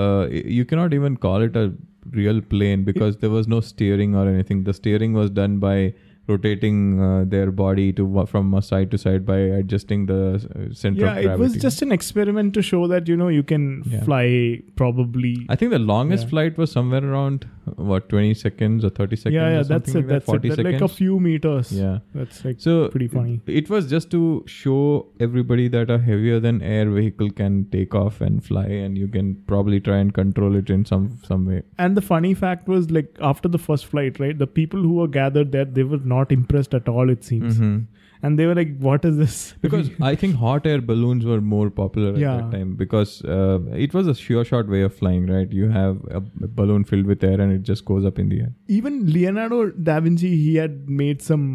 Uh, 0.00 0.26
you 0.30 0.64
cannot 0.64 0.94
even 0.94 1.16
call 1.16 1.42
it 1.42 1.56
a 1.56 1.72
real 2.12 2.40
plane 2.40 2.84
because 2.84 3.16
there 3.18 3.30
was 3.30 3.46
no 3.48 3.60
steering 3.60 4.14
or 4.14 4.28
anything. 4.28 4.64
The 4.64 4.74
steering 4.74 5.12
was 5.12 5.30
done 5.30 5.58
by 5.58 5.94
rotating 6.28 7.00
uh, 7.00 7.24
their 7.24 7.52
body 7.52 7.92
to 7.92 8.26
from 8.26 8.60
side 8.60 8.90
to 8.90 8.98
side 8.98 9.24
by 9.24 9.36
adjusting 9.58 10.06
the 10.06 10.20
uh, 10.34 10.74
center 10.74 11.02
Yeah, 11.04 11.14
of 11.18 11.22
gravity. 11.22 11.32
it 11.34 11.38
was 11.38 11.56
just 11.56 11.82
an 11.82 11.92
experiment 11.92 12.52
to 12.54 12.62
show 12.62 12.88
that 12.88 13.06
you 13.08 13.16
know 13.16 13.28
you 13.28 13.44
can 13.44 13.82
Yeah. 13.86 14.02
fly 14.02 14.60
probably. 14.74 15.46
I 15.48 15.54
think 15.56 15.70
the 15.70 15.78
longest 15.78 16.24
Yeah. 16.24 16.30
flight 16.30 16.58
was 16.58 16.72
somewhere 16.72 17.04
around 17.04 17.46
what 17.74 18.08
twenty 18.08 18.32
seconds 18.34 18.84
or 18.84 18.90
thirty 18.90 19.16
seconds. 19.16 19.34
yeah, 19.34 19.48
yeah, 19.50 19.60
or 19.60 19.64
that's 19.64 19.92
something 19.92 19.94
it. 19.94 19.96
Like 19.96 20.06
that, 20.08 20.14
That's 20.14 20.24
Forty 20.26 20.48
it. 20.48 20.50
That, 20.50 20.56
seconds. 20.56 20.80
like 20.82 20.90
a 20.90 20.94
few 20.94 21.18
meters. 21.20 21.72
yeah. 21.72 21.98
that's 22.14 22.44
like 22.44 22.60
So 22.60 22.88
pretty 22.88 23.08
funny. 23.08 23.40
It 23.46 23.68
was 23.68 23.88
just 23.90 24.10
to 24.12 24.44
show 24.46 25.06
everybody 25.20 25.66
that 25.68 25.90
a 25.90 25.98
heavier 25.98 26.38
than 26.40 26.62
air 26.62 26.88
vehicle 26.90 27.30
can 27.30 27.68
take 27.70 27.94
off 27.94 28.20
and 28.20 28.44
fly, 28.44 28.66
and 28.66 28.96
you 28.96 29.08
can 29.08 29.34
probably 29.46 29.80
try 29.80 29.98
and 29.98 30.14
control 30.14 30.56
it 30.56 30.70
in 30.70 30.84
some 30.84 31.18
some 31.24 31.44
way. 31.46 31.62
And 31.78 31.96
the 31.96 32.02
funny 32.02 32.34
fact 32.34 32.68
was, 32.68 32.90
like 32.90 33.16
after 33.20 33.48
the 33.48 33.58
first 33.58 33.86
flight, 33.86 34.20
right? 34.20 34.38
The 34.38 34.46
people 34.46 34.80
who 34.80 34.94
were 34.94 35.08
gathered 35.08 35.52
there, 35.52 35.64
they 35.64 35.82
were 35.82 35.98
not 36.16 36.30
impressed 36.30 36.74
at 36.74 36.88
all. 36.88 37.10
It 37.10 37.24
seems, 37.24 37.58
Mhm. 37.58 37.86
And 38.26 38.40
they 38.42 38.46
were 38.50 38.54
like, 38.58 38.70
"What 38.86 39.04
is 39.10 39.16
this?" 39.22 39.36
Because 39.66 39.90
I 40.10 40.12
think 40.22 40.36
hot 40.42 40.68
air 40.72 40.80
balloons 40.90 41.26
were 41.32 41.38
more 41.54 41.66
popular 41.80 42.12
at 42.12 42.20
Yeah. 42.24 42.36
that 42.36 42.52
time 42.56 42.74
because 42.82 43.14
uh, 43.38 43.58
it 43.86 43.96
was 43.98 44.10
a 44.12 44.16
sure 44.22 44.44
shot 44.52 44.72
way 44.76 44.82
of 44.90 44.94
flying, 45.00 45.26
right? 45.36 45.56
You 45.62 45.68
have 45.78 45.98
a, 46.20 46.22
balloon 46.60 46.84
filled 46.92 47.10
with 47.14 47.24
air 47.32 47.40
and 47.46 47.56
it 47.58 47.66
just 47.72 47.84
goes 47.92 48.08
up 48.12 48.22
in 48.24 48.30
the 48.34 48.40
air. 48.46 48.52
even 48.78 49.00
Leonardo 49.16 49.60
da 49.90 49.98
Vinci, 50.06 50.32
he 50.44 50.54
had 50.62 50.78
made 51.02 51.22
some 51.32 51.50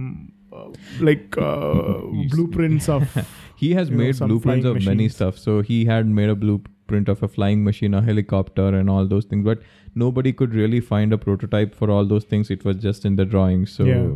uh, 0.59 0.67
like 1.09 1.37
uh, 1.37 2.01
blueprints 2.35 2.89
of. 2.97 3.17
He 3.61 3.73
has 3.77 3.89
You 3.89 3.95
know, 3.97 4.03
made 4.03 4.19
blueprints 4.27 4.65
of 4.69 4.77
flying 4.77 4.85
many 4.91 5.07
stuff. 5.15 5.35
So 5.47 5.61
he 5.65 5.85
had 5.95 6.07
made 6.19 6.29
a 6.35 6.37
blueprint 6.43 6.77
blueprint 6.91 7.09
of 7.11 7.21
a 7.25 7.27
flying 7.33 7.59
machine, 7.65 7.93
a 7.97 7.99
helicopter, 8.05 8.63
and 8.77 8.89
all 8.93 9.05
those 9.11 9.25
things. 9.33 9.45
But 9.49 9.59
nobody 10.03 10.31
could 10.39 10.55
really 10.61 10.79
find 10.87 11.13
a 11.17 11.19
prototype 11.25 11.75
for 11.81 11.89
all 11.97 12.07
those 12.13 12.25
things. 12.31 12.49
It 12.55 12.65
was 12.69 12.79
just 12.85 13.05
in 13.09 13.15
the 13.19 13.25
drawings. 13.33 13.71
So 13.75 13.85
Yeah. 13.89 14.07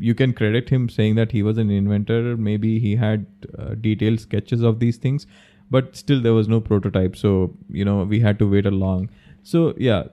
You 0.00 0.14
can 0.14 0.32
credit 0.32 0.70
him 0.70 0.88
saying 0.88 1.14
that 1.16 1.32
he 1.32 1.42
was 1.42 1.58
an 1.58 1.70
inventor. 1.70 2.36
Maybe 2.36 2.78
he 2.78 2.96
had 2.96 3.26
uh, 3.58 3.74
detailed 3.74 4.20
sketches 4.20 4.62
of 4.62 4.78
these 4.80 4.96
things, 4.96 5.26
but 5.70 5.94
still 5.94 6.20
there 6.20 6.32
was 6.34 6.48
no 6.48 6.60
prototype. 6.60 7.16
So 7.16 7.54
you 7.68 7.84
know 7.84 8.04
we 8.04 8.20
had 8.20 8.38
to 8.40 8.50
wait 8.50 8.66
a 8.66 8.70
long. 8.70 9.10
So 9.42 9.74
yeah, 9.76 10.04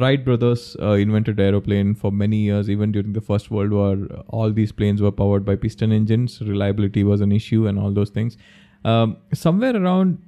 Wright 0.00 0.24
brothers 0.24 0.76
uh, 0.80 0.92
invented 0.92 1.38
aeroplane 1.38 1.94
for 1.94 2.10
many 2.10 2.38
years. 2.38 2.68
Even 2.68 2.92
during 2.92 3.12
the 3.12 3.20
First 3.20 3.50
World 3.50 3.70
War, 3.70 3.96
all 4.28 4.52
these 4.52 4.72
planes 4.72 5.00
were 5.00 5.12
powered 5.12 5.44
by 5.44 5.56
piston 5.56 5.92
engines. 5.92 6.40
Reliability 6.40 7.04
was 7.04 7.20
an 7.20 7.30
issue, 7.30 7.66
and 7.66 7.78
all 7.78 7.92
those 7.92 8.10
things. 8.10 8.36
Um, 8.84 9.16
somewhere 9.32 9.76
around 9.76 10.22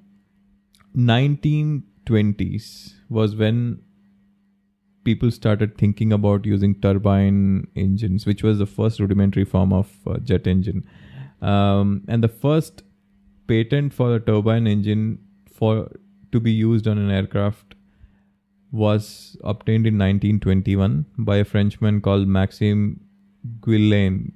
1920s 0.96 2.94
was 3.08 3.36
when 3.36 3.80
people 5.08 5.30
started 5.30 5.78
thinking 5.78 6.12
about 6.12 6.44
using 6.44 6.74
turbine 6.86 7.66
engines, 7.84 8.26
which 8.30 8.42
was 8.42 8.58
the 8.58 8.66
first 8.66 9.00
rudimentary 9.00 9.44
form 9.54 9.72
of 9.72 9.94
uh, 10.06 10.18
jet 10.18 10.46
engine. 10.46 10.84
Um, 11.40 12.02
and 12.08 12.22
the 12.22 12.34
first 12.46 12.82
patent 13.46 13.94
for 13.94 14.14
a 14.16 14.20
turbine 14.20 14.66
engine 14.66 15.18
for 15.58 15.90
to 16.32 16.40
be 16.40 16.52
used 16.52 16.86
on 16.86 16.98
an 16.98 17.10
aircraft 17.10 17.74
was 18.70 19.36
obtained 19.52 19.86
in 19.86 19.94
1921 19.94 21.06
by 21.16 21.36
a 21.38 21.44
Frenchman 21.44 22.02
called 22.02 22.28
Maxime 22.28 23.00
Guillaume. 23.62 24.32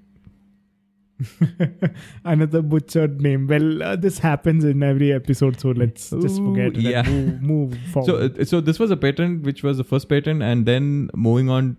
Another 2.25 2.63
butchered 2.63 3.21
name. 3.21 3.47
Well, 3.47 3.83
uh, 3.83 3.97
this 3.97 4.19
happens 4.19 4.65
in 4.65 4.83
every 4.83 5.13
episode, 5.13 5.61
so 5.61 5.71
let's 5.71 6.11
just 6.11 6.37
forget 6.39 6.77
it 6.77 6.77
yeah. 6.77 7.07
and 7.07 7.41
move, 7.43 7.71
move 7.71 7.79
So, 8.05 8.05
forward. 8.07 8.41
uh, 8.41 8.45
so 8.45 8.61
this 8.61 8.79
was 8.79 8.91
a 8.91 8.97
patent 8.97 9.43
which 9.43 9.63
was 9.63 9.77
the 9.79 9.85
first 9.85 10.09
patent, 10.09 10.43
and 10.43 10.67
then 10.67 11.11
moving 11.15 11.49
on, 11.51 11.77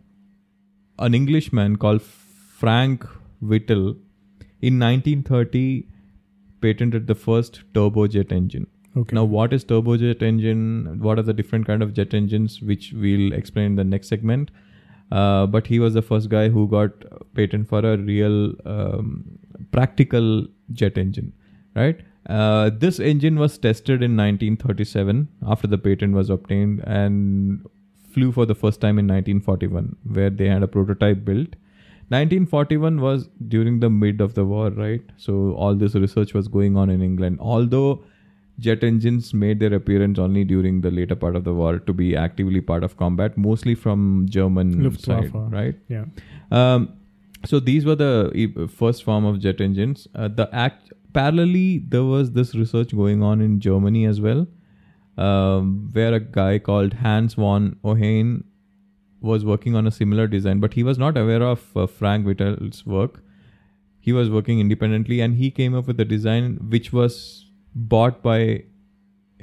an 1.00 1.14
Englishman 1.16 1.76
called 1.78 2.02
Frank 2.02 3.06
Whittle 3.42 3.96
in 4.62 4.80
1930 4.80 5.88
patented 6.62 7.08
the 7.08 7.16
first 7.16 7.62
turbojet 7.74 8.32
engine. 8.32 8.68
okay. 8.96 9.16
Now, 9.16 9.24
what 9.26 9.52
is 9.54 9.66
turbojet 9.66 10.22
engine? 10.22 11.00
What 11.00 11.20
are 11.20 11.24
the 11.24 11.34
different 11.34 11.66
kind 11.68 11.84
of 11.84 11.94
jet 11.94 12.14
engines, 12.14 12.62
which 12.62 12.94
we'll 12.94 13.34
explain 13.34 13.66
in 13.66 13.76
the 13.76 13.84
next 13.84 14.08
segment. 14.08 14.52
Uh, 15.12 15.46
but 15.46 15.68
he 15.68 15.80
was 15.80 15.94
the 15.94 16.02
first 16.02 16.30
guy 16.30 16.50
who 16.50 16.68
got 16.68 16.92
patent 17.36 17.68
for 17.68 17.80
a 17.80 17.98
real 17.98 18.54
um, 18.66 19.38
practical 19.72 20.48
jet 20.72 20.98
engine, 20.98 21.32
right? 21.76 22.02
Uh, 22.28 22.72
this 22.74 23.00
engine 23.00 23.38
was 23.38 23.58
tested 23.58 24.02
in 24.02 24.16
1937 24.16 25.28
after 25.48 25.68
the 25.68 25.78
patent 25.78 26.14
was 26.14 26.30
obtained 26.30 26.80
and 26.86 27.68
flew 28.12 28.32
for 28.32 28.46
the 28.46 28.56
first 28.56 28.80
time 28.80 28.98
in 28.98 29.08
1941, 29.08 29.96
where 30.12 30.30
they 30.30 30.48
had 30.48 30.64
a 30.64 30.68
prototype 30.68 31.26
built. 31.26 31.56
1941 32.10 33.02
was 33.02 33.30
during 33.48 33.80
the 33.80 33.90
mid 33.90 34.22
of 34.22 34.36
the 34.36 34.46
war, 34.46 34.70
right? 34.72 35.02
So 35.18 35.54
all 35.54 35.76
this 35.76 35.96
research 35.96 36.34
was 36.34 36.48
going 36.48 36.78
on 36.78 36.90
in 36.90 37.02
England. 37.02 37.40
Although 37.40 38.04
jet 38.60 38.84
engines 38.84 39.34
made 39.34 39.60
their 39.60 39.74
appearance 39.74 40.20
only 40.20 40.44
during 40.44 40.82
the 40.82 40.92
later 40.92 41.16
part 41.16 41.36
of 41.36 41.44
the 41.44 41.54
war 41.54 41.80
to 41.80 41.94
be 41.94 42.16
actively 42.16 42.62
part 42.62 42.84
of 42.84 42.98
combat, 42.98 43.38
mostly 43.38 43.76
from 43.76 44.28
German 44.30 44.84
Luftwaffe. 44.84 45.32
side, 45.32 45.52
right? 45.52 45.76
yeah. 45.88 46.06
Um, 46.52 46.94
so 47.46 47.60
these 47.60 47.86
were 47.86 47.96
the 47.96 48.70
first 48.74 49.04
form 49.04 49.26
of 49.26 49.40
jet 49.40 49.60
engines. 49.60 50.08
Uh, 50.16 50.28
the 50.28 50.50
act 50.54 50.94
parallelly 51.14 51.90
there 51.90 52.04
was 52.04 52.32
this 52.32 52.56
research 52.56 52.96
going 52.96 53.22
on 53.22 53.42
in 53.42 53.60
Germany 53.60 54.06
as 54.06 54.22
well, 54.22 54.48
um, 55.18 55.90
where 55.92 56.14
a 56.14 56.20
guy 56.20 56.60
called 56.60 56.94
Hans 56.94 57.36
von 57.36 57.78
Ohain 57.84 58.44
was 59.22 59.46
working 59.46 59.76
on 59.76 59.88
a 59.88 59.92
similar 59.92 60.28
design, 60.28 60.60
but 60.60 60.74
he 60.74 60.84
was 60.84 60.98
not 60.98 61.18
aware 61.18 61.42
of 61.42 61.66
uh, 61.76 61.88
Frank 61.88 62.26
Whittle's 62.26 62.86
work. 62.86 63.24
He 64.00 64.12
was 64.12 64.30
working 64.30 64.60
independently, 64.60 65.22
and 65.22 65.36
he 65.36 65.50
came 65.50 65.74
up 65.74 65.88
with 65.88 66.00
a 66.00 66.06
design 66.06 66.58
which 66.70 66.92
was 66.92 67.50
bought 67.76 68.22
by 68.24 68.64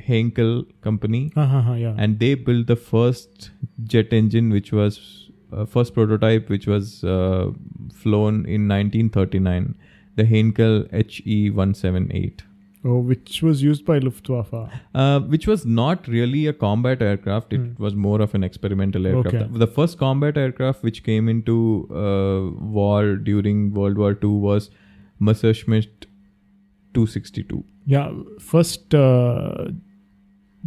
Heinkel 0.08 0.66
company 0.80 1.30
Uh-huh, 1.37 1.75
yeah. 1.75 1.94
and 1.99 2.18
they 2.18 2.34
built 2.34 2.66
the 2.66 2.76
first 2.76 3.50
jet 3.84 4.12
engine 4.12 4.50
which 4.50 4.72
was 4.72 5.30
uh, 5.52 5.64
first 5.66 5.94
prototype 5.94 6.49
which 6.49 6.66
was 6.66 7.02
uh, 7.04 7.50
flown 7.94 8.46
in 8.46 8.68
1939 8.68 9.75
the 10.16 10.25
Heinkel 10.25 10.87
HE 10.92 11.50
178 11.50 12.42
oh, 12.84 12.99
which 12.99 13.42
was 13.42 13.62
used 13.62 13.84
by 13.84 13.99
Luftwaffe. 13.99 14.54
uh, 14.94 15.20
which 15.20 15.46
was 15.46 15.66
not 15.66 16.08
really 16.08 16.46
a 16.46 16.52
combat 16.52 17.02
aircraft 17.02 17.52
it 17.52 17.60
Hmm. 17.60 17.82
was 17.82 17.94
more 17.94 18.20
of 18.22 18.34
an 18.34 18.42
experimental 18.42 19.06
aircraft 19.06 19.34
Okay. 19.37 19.46
the, 19.52 19.58
the 19.66 19.66
first 19.66 19.99
combat 19.99 20.38
aircraft 20.38 20.82
which 20.82 21.02
came 21.04 21.28
into 21.28 21.56
uh, 21.90 22.50
war 22.80 23.16
during 23.16 23.75
world 23.75 23.99
war 23.99 24.12
ii 24.25 24.30
was 24.49 24.70
Messerschmitt 25.18 26.06
262 26.94 27.64
Yeah, 27.87 28.12
first 28.38 28.94
uh, 28.94 29.68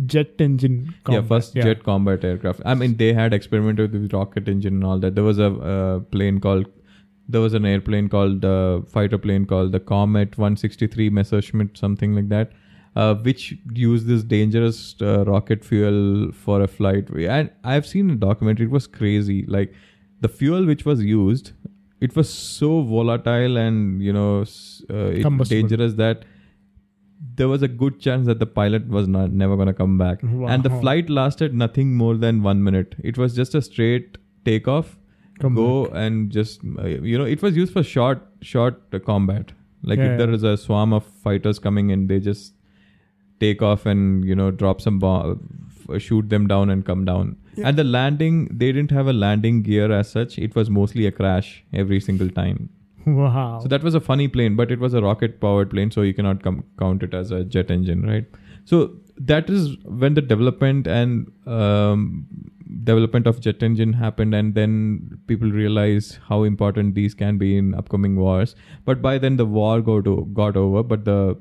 jet 0.05 0.35
engine. 0.39 0.93
yeah 1.07 1.21
combat, 1.21 1.27
first 1.27 1.53
jet 1.55 1.83
combat 1.83 2.23
aircraft. 2.23 2.61
I 2.65 2.73
mean 2.73 2.97
they 2.97 3.13
had 3.13 3.33
experimented 3.33 3.93
with 3.93 4.13
rocket 4.13 4.47
engine 4.47 4.75
and 4.75 4.83
all 4.83 4.99
that. 4.99 5.15
There 5.15 5.23
was 5.23 5.39
a 5.39 5.47
uh, 5.47 5.99
plane 5.99 6.39
called 6.39 6.65
there 7.27 7.41
was 7.41 7.53
an 7.53 7.65
airplane 7.65 8.09
called 8.09 8.41
the 8.41 8.83
fighter 8.87 9.17
plane 9.17 9.45
called 9.45 9.71
the 9.71 9.79
comet 9.79 10.37
163 10.37 11.09
messerschmitt 11.09 11.77
something 11.77 12.13
like 12.13 12.27
that 12.27 12.51
uh, 12.95 13.15
which 13.15 13.55
used 13.73 14.07
this 14.07 14.23
dangerous 14.23 14.95
uh, 15.01 15.23
rocket 15.25 15.63
fuel 15.63 16.31
for 16.31 16.61
a 16.61 16.67
flight. 16.67 17.09
And 17.09 17.49
i've 17.63 17.87
seen 17.87 18.09
a 18.09 18.15
documentary 18.15 18.65
it 18.65 18.71
was 18.71 18.87
crazy. 18.87 19.45
Like 19.47 19.73
the 20.21 20.27
fuel 20.27 20.65
which 20.65 20.85
was 20.85 21.03
used 21.03 21.51
it 22.01 22.15
was 22.15 22.33
so 22.33 22.81
volatile 22.81 23.57
and 23.57 24.01
you 24.01 24.13
know 24.13 24.45
uh, 24.89 25.43
dangerous 25.43 25.93
that 25.95 26.25
there 27.35 27.47
was 27.47 27.61
a 27.61 27.67
good 27.67 27.99
chance 27.99 28.25
that 28.27 28.39
the 28.39 28.45
pilot 28.45 28.87
was 28.87 29.07
not 29.07 29.31
never 29.31 29.55
going 29.55 29.67
to 29.67 29.73
come 29.73 29.97
back. 29.97 30.21
And 30.23 30.63
the 30.63 30.69
flight 30.81 31.09
lasted 31.09 31.53
nothing 31.53 31.95
more 31.95 32.15
than 32.15 32.43
one 32.43 32.63
minute. 32.63 32.95
It 33.03 33.17
was 33.17 33.35
just 33.35 33.55
a 33.55 33.61
straight 33.61 34.17
takeoff. 34.45 34.97
Come 35.39 35.55
go 35.55 35.85
and 35.87 36.31
just 36.31 36.61
uh, 36.79 36.85
you 36.85 37.17
know 37.17 37.25
it 37.25 37.41
was 37.41 37.55
used 37.57 37.73
for 37.73 37.83
short 37.83 38.21
short 38.41 39.05
combat. 39.05 39.51
Like 39.81 39.99
Yeah, 39.99 40.11
if 40.11 40.17
there 40.19 40.31
is 40.31 40.43
a 40.43 40.57
swarm 40.57 40.93
of 40.93 41.05
fighters 41.05 41.59
coming 41.59 41.89
in 41.89 42.07
they 42.07 42.19
just 42.19 42.53
take 43.39 43.61
off 43.61 43.85
and 43.85 44.23
you 44.23 44.35
know 44.35 44.51
drop 44.51 44.79
some 44.79 44.99
bomb 44.99 45.71
shoot 45.97 46.29
them 46.29 46.47
down 46.47 46.69
and 46.69 46.85
come 46.85 47.03
down. 47.03 47.35
Yeah. 47.55 47.67
and 47.69 47.77
the 47.77 47.83
landing 47.83 48.47
they 48.51 48.71
didn't 48.71 48.91
have 48.91 49.07
a 49.07 49.13
landing 49.13 49.63
gear 49.63 49.91
as 49.91 50.11
such. 50.11 50.37
It 50.37 50.55
was 50.55 50.69
mostly 50.69 51.07
a 51.07 51.11
crash 51.11 51.63
every 51.73 51.99
single 51.99 52.29
time 52.29 52.69
Wow. 53.19 53.59
so 53.61 53.67
that 53.67 53.83
was 53.83 53.95
a 53.95 53.99
funny 53.99 54.27
plane, 54.27 54.55
but 54.55 54.71
it 54.71 54.79
was 54.79 54.93
a 54.93 55.01
rocket 55.01 55.39
powered 55.41 55.69
plane, 55.71 55.91
so 55.91 56.01
you 56.01 56.13
cannot 56.13 56.41
com- 56.43 56.63
count 56.79 57.03
it 57.03 57.13
as 57.13 57.31
a 57.31 57.43
jet 57.43 57.69
engine, 57.71 58.03
right? 58.03 58.25
So 58.65 58.91
that 59.17 59.49
is 59.49 59.75
when 59.85 60.13
the 60.13 60.21
development 60.21 60.87
and 60.87 61.31
um, 61.45 62.25
development 62.83 63.27
of 63.27 63.39
jet 63.41 63.61
engine 63.61 63.93
happened, 63.93 64.33
and 64.33 64.55
then 64.55 65.19
people 65.27 65.51
realize 65.51 66.19
how 66.29 66.43
important 66.43 66.95
these 66.95 67.13
can 67.13 67.37
be 67.37 67.57
in 67.57 67.73
upcoming 67.75 68.15
wars. 68.15 68.55
But 68.85 69.01
by 69.01 69.17
then 69.17 69.35
the 69.37 69.45
war 69.45 69.81
got 69.81 70.07
o- 70.07 70.23
got 70.25 70.55
over, 70.55 70.81
but 70.83 71.03
the 71.05 71.37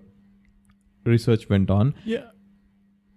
research 1.04 1.48
went 1.48 1.70
on. 1.70 1.94
Yeah. 2.04 2.26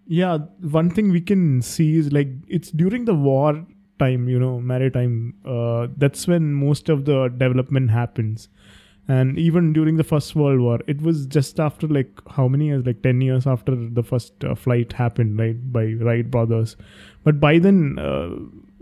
Yeah, 0.07 0.37
one 0.61 0.91
thing 0.91 1.09
we 1.11 1.19
can 1.19 1.63
see 1.63 1.95
is 1.97 2.11
like 2.13 2.27
it's 2.47 2.69
during 2.69 3.05
the 3.05 3.15
war 3.15 3.65
time, 3.99 4.27
you 4.27 4.39
know, 4.39 4.59
maritime. 4.59 5.33
Uh, 5.45 5.87
that's 5.97 6.27
when 6.27 6.53
most 6.53 6.89
of 6.89 7.05
the 7.05 7.29
development 7.29 7.91
happens. 7.91 8.49
And 9.07 9.37
even 9.37 9.71
during 9.71 9.97
the 9.97 10.03
First 10.03 10.35
World 10.35 10.59
War, 10.61 10.79
it 10.87 11.01
was 11.01 11.27
just 11.27 11.59
after 11.59 11.87
like 11.87 12.19
how 12.31 12.47
many 12.47 12.67
years? 12.67 12.85
Like 12.85 13.03
10 13.03 13.21
years 13.21 13.45
after 13.45 13.75
the 13.75 14.01
first 14.01 14.43
uh, 14.43 14.55
flight 14.55 14.93
happened, 14.93 15.37
right? 15.37 15.71
By 15.71 15.93
Wright 15.93 16.29
brothers. 16.29 16.75
But 17.23 17.39
by 17.39 17.59
then, 17.59 17.99
uh, 17.99 18.29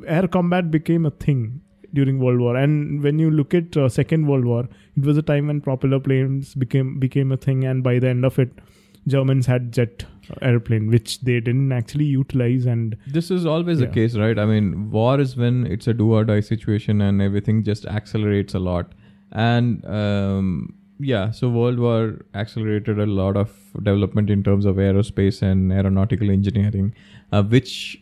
air 0.08 0.28
combat 0.28 0.72
became 0.72 1.06
a 1.06 1.12
thing 1.12 1.62
during 1.94 2.20
World 2.20 2.40
War. 2.40 2.56
And 2.56 3.04
when 3.04 3.20
you 3.20 3.30
look 3.30 3.54
at 3.54 3.76
uh, 3.76 3.90
Second 3.90 4.28
World 4.28 4.46
War, 4.46 4.68
it 4.96 5.04
was 5.04 5.18
a 5.18 5.22
time 5.22 5.48
when 5.48 5.60
propeller 5.60 6.00
planes 6.00 6.56
became 6.56 7.00
became 7.00 7.32
a 7.32 7.38
thing. 7.38 7.66
And 7.66 7.84
by 7.84 8.00
the 8.00 8.08
end 8.08 8.24
of 8.26 8.40
it, 8.40 8.52
Germans 9.08 9.46
had 9.46 9.72
jet 9.72 10.06
airplane, 10.42 10.90
which 10.90 11.20
they 11.22 11.40
didn't 11.40 11.72
actually 11.72 12.06
utilize. 12.06 12.66
And 12.66 12.98
This 13.08 13.32
is 13.32 13.46
always 13.46 13.80
the 13.80 13.88
case, 13.88 14.16
right? 14.16 14.40
I 14.40 14.46
mean, 14.46 14.92
war 14.92 15.20
is 15.20 15.36
when 15.36 15.66
it's 15.68 15.88
a 15.88 15.94
do 15.94 16.14
or 16.14 16.24
die 16.24 16.40
situation 16.40 17.02
and 17.02 17.22
everything 17.22 17.64
just 17.64 17.86
accelerates 17.86 18.54
a 18.54 18.60
lot. 18.60 18.94
And 19.32 19.84
um, 19.86 20.76
yeah, 21.00 21.32
so 21.32 21.50
World 21.50 21.80
War 21.80 22.26
accelerated 22.34 23.00
a 23.00 23.06
lot 23.06 23.36
of 23.36 23.52
development 23.82 24.30
in 24.30 24.44
terms 24.44 24.66
of 24.66 24.78
aerospace 24.78 25.42
and 25.42 25.74
aeronautical 25.74 26.30
engineering, 26.30 26.94
uh, 27.32 27.44
which 27.44 28.02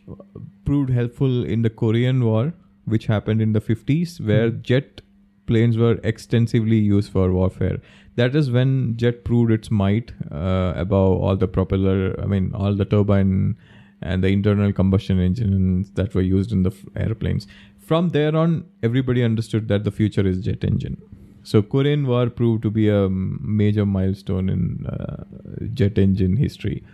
proved 0.64 0.90
helpful 0.90 1.44
in 1.44 1.62
the 1.62 1.70
Korean 1.70 2.24
War, 2.24 2.52
which 2.84 3.06
happened 3.06 3.40
in 3.42 3.52
the 3.52 3.60
50s, 3.60 4.20
where 4.20 4.50
jet 4.50 5.00
planes 5.46 5.76
were 5.76 5.98
extensively 6.04 6.78
used 6.78 7.10
for 7.10 7.32
warfare. 7.32 7.78
That 8.16 8.36
is 8.36 8.50
when 8.50 8.96
jet 8.96 9.24
proved 9.24 9.52
its 9.52 9.70
might 9.70 10.12
uh, 10.30 10.74
above 10.76 11.20
all 11.22 11.36
the 11.36 11.48
propeller, 11.48 12.14
I 12.20 12.26
mean, 12.26 12.52
all 12.54 12.74
the 12.74 12.84
turbine 12.84 13.56
and 14.02 14.22
the 14.22 14.28
internal 14.28 14.72
combustion 14.72 15.18
engines 15.18 15.90
that 15.92 16.14
were 16.14 16.22
used 16.22 16.52
in 16.52 16.62
the 16.62 16.70
f- 16.70 16.84
airplanes. 16.96 17.46
From 17.78 18.10
there 18.10 18.36
on, 18.36 18.64
everybody 18.82 19.22
understood 19.22 19.68
that 19.68 19.84
the 19.84 19.90
future 19.90 20.26
is 20.26 20.40
jet 20.40 20.62
engine. 20.64 21.00
So 21.42 21.62
Korean 21.62 22.06
War 22.06 22.28
proved 22.30 22.62
to 22.62 22.70
be 22.70 22.88
a 22.88 23.08
major 23.08 23.86
milestone 23.86 24.48
in 24.48 24.86
uh, 24.86 25.24
jet 25.72 25.98
engine 25.98 26.36
history. 26.36 26.84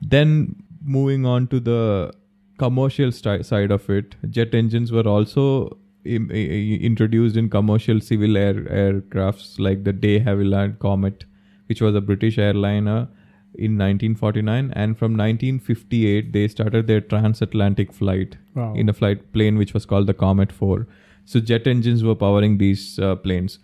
Then 0.00 0.62
moving 0.82 1.26
on 1.26 1.48
to 1.48 1.60
the 1.60 2.12
commercial 2.58 3.12
sti- 3.12 3.42
side 3.42 3.70
of 3.70 3.88
it, 3.90 4.14
jet 4.30 4.54
engines 4.54 4.92
were 4.92 5.06
also 5.06 5.76
im- 6.04 6.30
i- 6.30 6.48
i- 6.58 6.78
introduced 6.90 7.36
in 7.36 7.48
commercial 7.48 8.00
civil 8.00 8.36
air 8.36 8.54
aircrafts 8.54 9.58
like 9.58 9.84
the 9.84 9.92
De 9.92 10.20
Havilland 10.20 10.78
Comet, 10.78 11.24
which 11.66 11.80
was 11.82 11.94
a 11.94 12.00
British 12.00 12.38
airliner 12.38 13.08
in 13.54 13.76
1949, 13.76 14.72
and 14.74 14.96
from 14.98 15.16
1958 15.16 16.32
they 16.32 16.46
started 16.48 16.86
their 16.86 17.00
transatlantic 17.00 17.92
flight 17.92 18.36
Wow. 18.54 18.74
in 18.74 18.88
a 18.88 18.92
flight 18.92 19.32
plane 19.32 19.56
which 19.58 19.74
was 19.74 19.84
called 19.86 20.06
the 20.06 20.14
Comet 20.14 20.52
4. 20.52 20.86
So 21.24 21.40
jet 21.40 21.66
engines 21.66 22.02
were 22.04 22.14
powering 22.14 22.58
these 22.58 22.98
uh, 22.98 23.16
planes. 23.16 23.58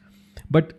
But 0.51 0.73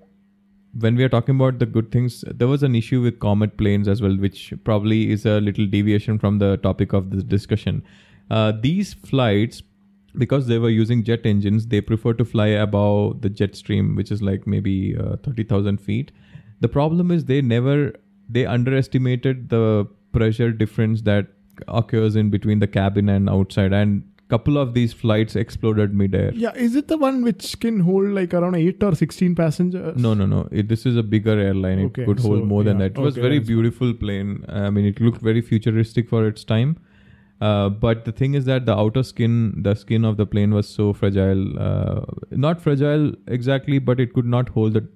when 0.77 0.95
we 0.95 1.03
are 1.03 1.09
talking 1.09 1.35
about 1.35 1.59
the 1.59 1.65
good 1.65 1.91
things, 1.91 2.23
there 2.33 2.47
was 2.47 2.61
an 2.61 2.75
issue 2.75 3.01
with 3.01 3.19
Comet 3.19 3.57
planes 3.57 3.87
as 3.87 4.01
well, 4.01 4.15
which 4.17 4.53
probably 4.63 5.09
is 5.11 5.25
a 5.25 5.39
little 5.39 5.65
deviation 5.65 6.19
from 6.19 6.37
the 6.39 6.57
topic 6.57 6.93
of 6.93 7.11
this 7.11 7.23
discussion. 7.23 7.81
Uh, 8.29 8.51
these 8.61 8.93
flights, 8.93 9.61
because 10.17 10.47
they 10.47 10.57
were 10.57 10.69
using 10.69 11.03
jet 11.03 11.25
engines, 11.25 11.67
they 11.67 11.81
prefer 11.81 12.13
to 12.13 12.25
fly 12.25 12.47
above 12.47 13.21
the 13.21 13.29
jet 13.29 13.55
stream, 13.55 13.95
which 13.95 14.11
is 14.11 14.21
like 14.21 14.47
maybe 14.47 14.95
uh, 14.97 15.17
30,000 15.17 15.77
feet. 15.79 16.11
The 16.61 16.67
problem 16.67 17.11
is 17.11 17.25
they 17.25 17.41
never, 17.41 17.93
they 18.29 18.45
underestimated 18.45 19.49
the 19.49 19.87
pressure 20.11 20.51
difference 20.51 21.01
that 21.03 21.27
occurs 21.67 22.15
in 22.15 22.29
between 22.29 22.59
the 22.59 22.67
cabin 22.67 23.09
and 23.09 23.29
outside. 23.29 23.73
And 23.73 24.03
couple 24.27 24.57
of 24.57 24.73
these 24.73 24.93
flights 24.93 25.35
exploded 25.35 25.93
midair. 25.93 26.31
Yeah, 26.33 26.53
is 26.55 26.75
it 26.75 26.87
the 26.87 26.97
one 26.97 27.23
which 27.23 27.59
can 27.59 27.79
hold 27.79 28.07
like 28.07 28.33
around 28.33 28.55
eight 28.55 28.81
or 28.81 28.95
sixteen 28.95 29.35
passengers? 29.35 29.97
No, 29.97 30.13
no, 30.13 30.25
no. 30.25 30.47
It, 30.51 30.67
this 30.67 30.85
is 30.85 30.97
a 30.97 31.03
bigger 31.03 31.39
airline. 31.39 31.79
It 31.79 31.85
Okay, 31.85 32.05
could 32.05 32.19
hold 32.19 32.39
so, 32.39 32.45
more 32.45 32.63
than 32.63 32.79
that. 32.79 32.91
It 32.91 32.97
was 32.97 33.15
very 33.15 33.39
beautiful 33.39 33.93
plane. 33.93 34.43
I 34.49 34.69
mean, 34.69 34.85
it 34.85 34.99
looked 34.99 35.21
very 35.21 35.41
futuristic 35.41 36.09
for 36.09 36.27
its 36.27 36.43
time. 36.43 36.77
Uh, 37.41 37.69
but 37.69 38.05
the 38.05 38.11
thing 38.11 38.33
is 38.33 38.45
that 38.45 38.65
the 38.65 38.73
outer 38.75 39.03
skin, 39.03 39.61
the 39.61 39.75
skin 39.75 40.05
of 40.05 40.17
the 40.17 40.25
plane 40.25 40.53
was 40.53 40.67
so 40.67 40.93
fragile. 40.93 41.59
Uh, 41.59 42.01
not 42.31 42.61
fragile 42.61 43.13
exactly, 43.27 43.77
but 43.79 43.99
it 43.99 44.13
could 44.13 44.25
not 44.25 44.49
hold 44.49 44.73
the, 44.73 44.87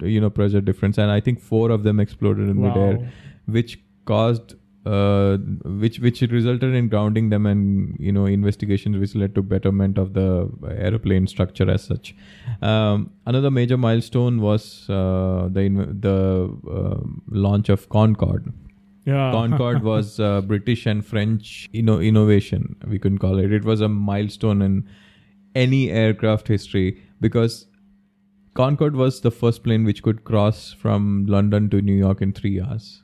you 0.00 0.20
know, 0.20 0.30
pressure 0.30 0.60
difference. 0.60 0.98
And 0.98 1.10
I 1.10 1.20
think 1.20 1.40
four 1.40 1.70
of 1.70 1.82
them 1.82 2.00
exploded 2.00 2.48
in 2.48 2.56
Wow. 2.60 2.68
midair, 2.68 3.12
which 3.46 3.78
caused, 4.06 4.54
uh, 4.86 5.36
which 5.82 6.00
which 6.00 6.22
resulted 6.22 6.74
in 6.74 6.88
grounding 6.88 7.28
them 7.30 7.46
and 7.46 7.96
you 8.00 8.10
know 8.10 8.26
investigations 8.26 8.96
which 8.98 9.14
led 9.14 9.34
to 9.34 9.42
betterment 9.42 9.98
of 9.98 10.14
the 10.14 10.48
aeroplane 10.70 11.26
structure 11.26 11.70
as 11.70 11.84
such. 11.84 12.14
Um, 12.62 13.10
another 13.26 13.50
major 13.50 13.76
milestone 13.76 14.40
was 14.40 14.88
uh, 14.90 15.48
the 15.52 15.68
the 16.00 16.16
um 16.80 17.22
launch 17.30 17.68
of 17.68 17.88
Concorde. 17.90 18.52
Yeah. 19.04 19.30
Concorde 19.32 19.82
was 19.92 20.20
uh, 20.20 20.40
British 20.42 20.86
and 20.86 21.04
French 21.04 21.68
inno- 21.74 22.04
innovation. 22.04 22.76
We 22.86 22.98
can 22.98 23.18
call 23.18 23.38
it. 23.38 23.52
It 23.52 23.64
was 23.64 23.80
a 23.80 23.88
milestone 23.88 24.62
in 24.62 24.88
any 25.54 25.90
aircraft 25.90 26.48
history 26.48 27.02
because 27.20 27.66
Concorde 28.54 28.96
was 28.96 29.20
the 29.20 29.30
first 29.30 29.64
plane 29.64 29.84
which 29.84 30.02
could 30.02 30.24
cross 30.24 30.72
from 30.72 31.26
London 31.26 31.70
to 31.70 31.80
New 31.80 31.94
York 31.94 32.20
in 32.20 32.32
three 32.32 32.60
hours. 32.60 33.02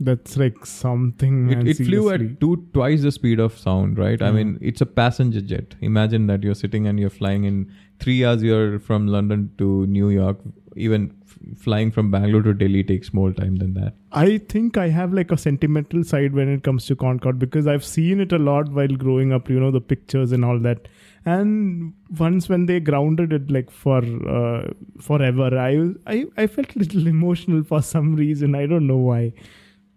That's 0.00 0.36
like 0.36 0.66
something. 0.66 1.50
It, 1.50 1.68
it 1.68 1.84
flew 1.84 2.10
at 2.10 2.40
two 2.40 2.68
twice 2.74 3.02
the 3.02 3.12
speed 3.12 3.38
of 3.38 3.56
sound, 3.56 3.96
right? 3.96 4.20
I 4.20 4.32
mean, 4.32 4.58
it's 4.60 4.80
a 4.80 4.86
passenger 4.86 5.40
jet. 5.40 5.76
Imagine 5.80 6.26
that 6.26 6.42
you're 6.42 6.56
sitting 6.56 6.88
and 6.88 6.98
you're 6.98 7.10
flying 7.10 7.44
in 7.44 7.72
three 8.00 8.24
hours. 8.24 8.42
You're 8.42 8.80
from 8.80 9.06
London 9.06 9.52
to 9.58 9.86
New 9.86 10.10
York. 10.10 10.38
Even 10.76 11.14
f- 11.22 11.58
flying 11.58 11.90
from 11.90 12.10
Bangalore 12.10 12.42
to 12.42 12.54
Delhi 12.54 12.82
takes 12.82 13.12
more 13.12 13.32
time 13.32 13.56
than 13.56 13.74
that. 13.74 13.94
I 14.12 14.38
think 14.38 14.76
I 14.76 14.88
have 14.88 15.12
like 15.12 15.30
a 15.30 15.36
sentimental 15.36 16.04
side 16.04 16.32
when 16.32 16.48
it 16.48 16.62
comes 16.62 16.86
to 16.86 16.96
Concorde 16.96 17.38
because 17.38 17.66
I've 17.66 17.84
seen 17.84 18.20
it 18.20 18.32
a 18.32 18.38
lot 18.38 18.70
while 18.70 18.88
growing 18.88 19.32
up, 19.32 19.48
you 19.48 19.60
know, 19.60 19.70
the 19.70 19.80
pictures 19.80 20.32
and 20.32 20.44
all 20.44 20.58
that. 20.60 20.88
And 21.24 21.94
once 22.18 22.48
when 22.48 22.66
they 22.66 22.80
grounded 22.80 23.32
it 23.32 23.50
like 23.50 23.70
for 23.70 24.02
uh, 24.28 24.70
forever, 25.00 25.58
I, 25.58 25.90
I 26.06 26.26
I 26.36 26.46
felt 26.46 26.74
a 26.76 26.78
little 26.78 27.06
emotional 27.06 27.62
for 27.64 27.80
some 27.82 28.14
reason. 28.14 28.54
I 28.54 28.66
don't 28.66 28.86
know 28.86 28.98
why. 28.98 29.32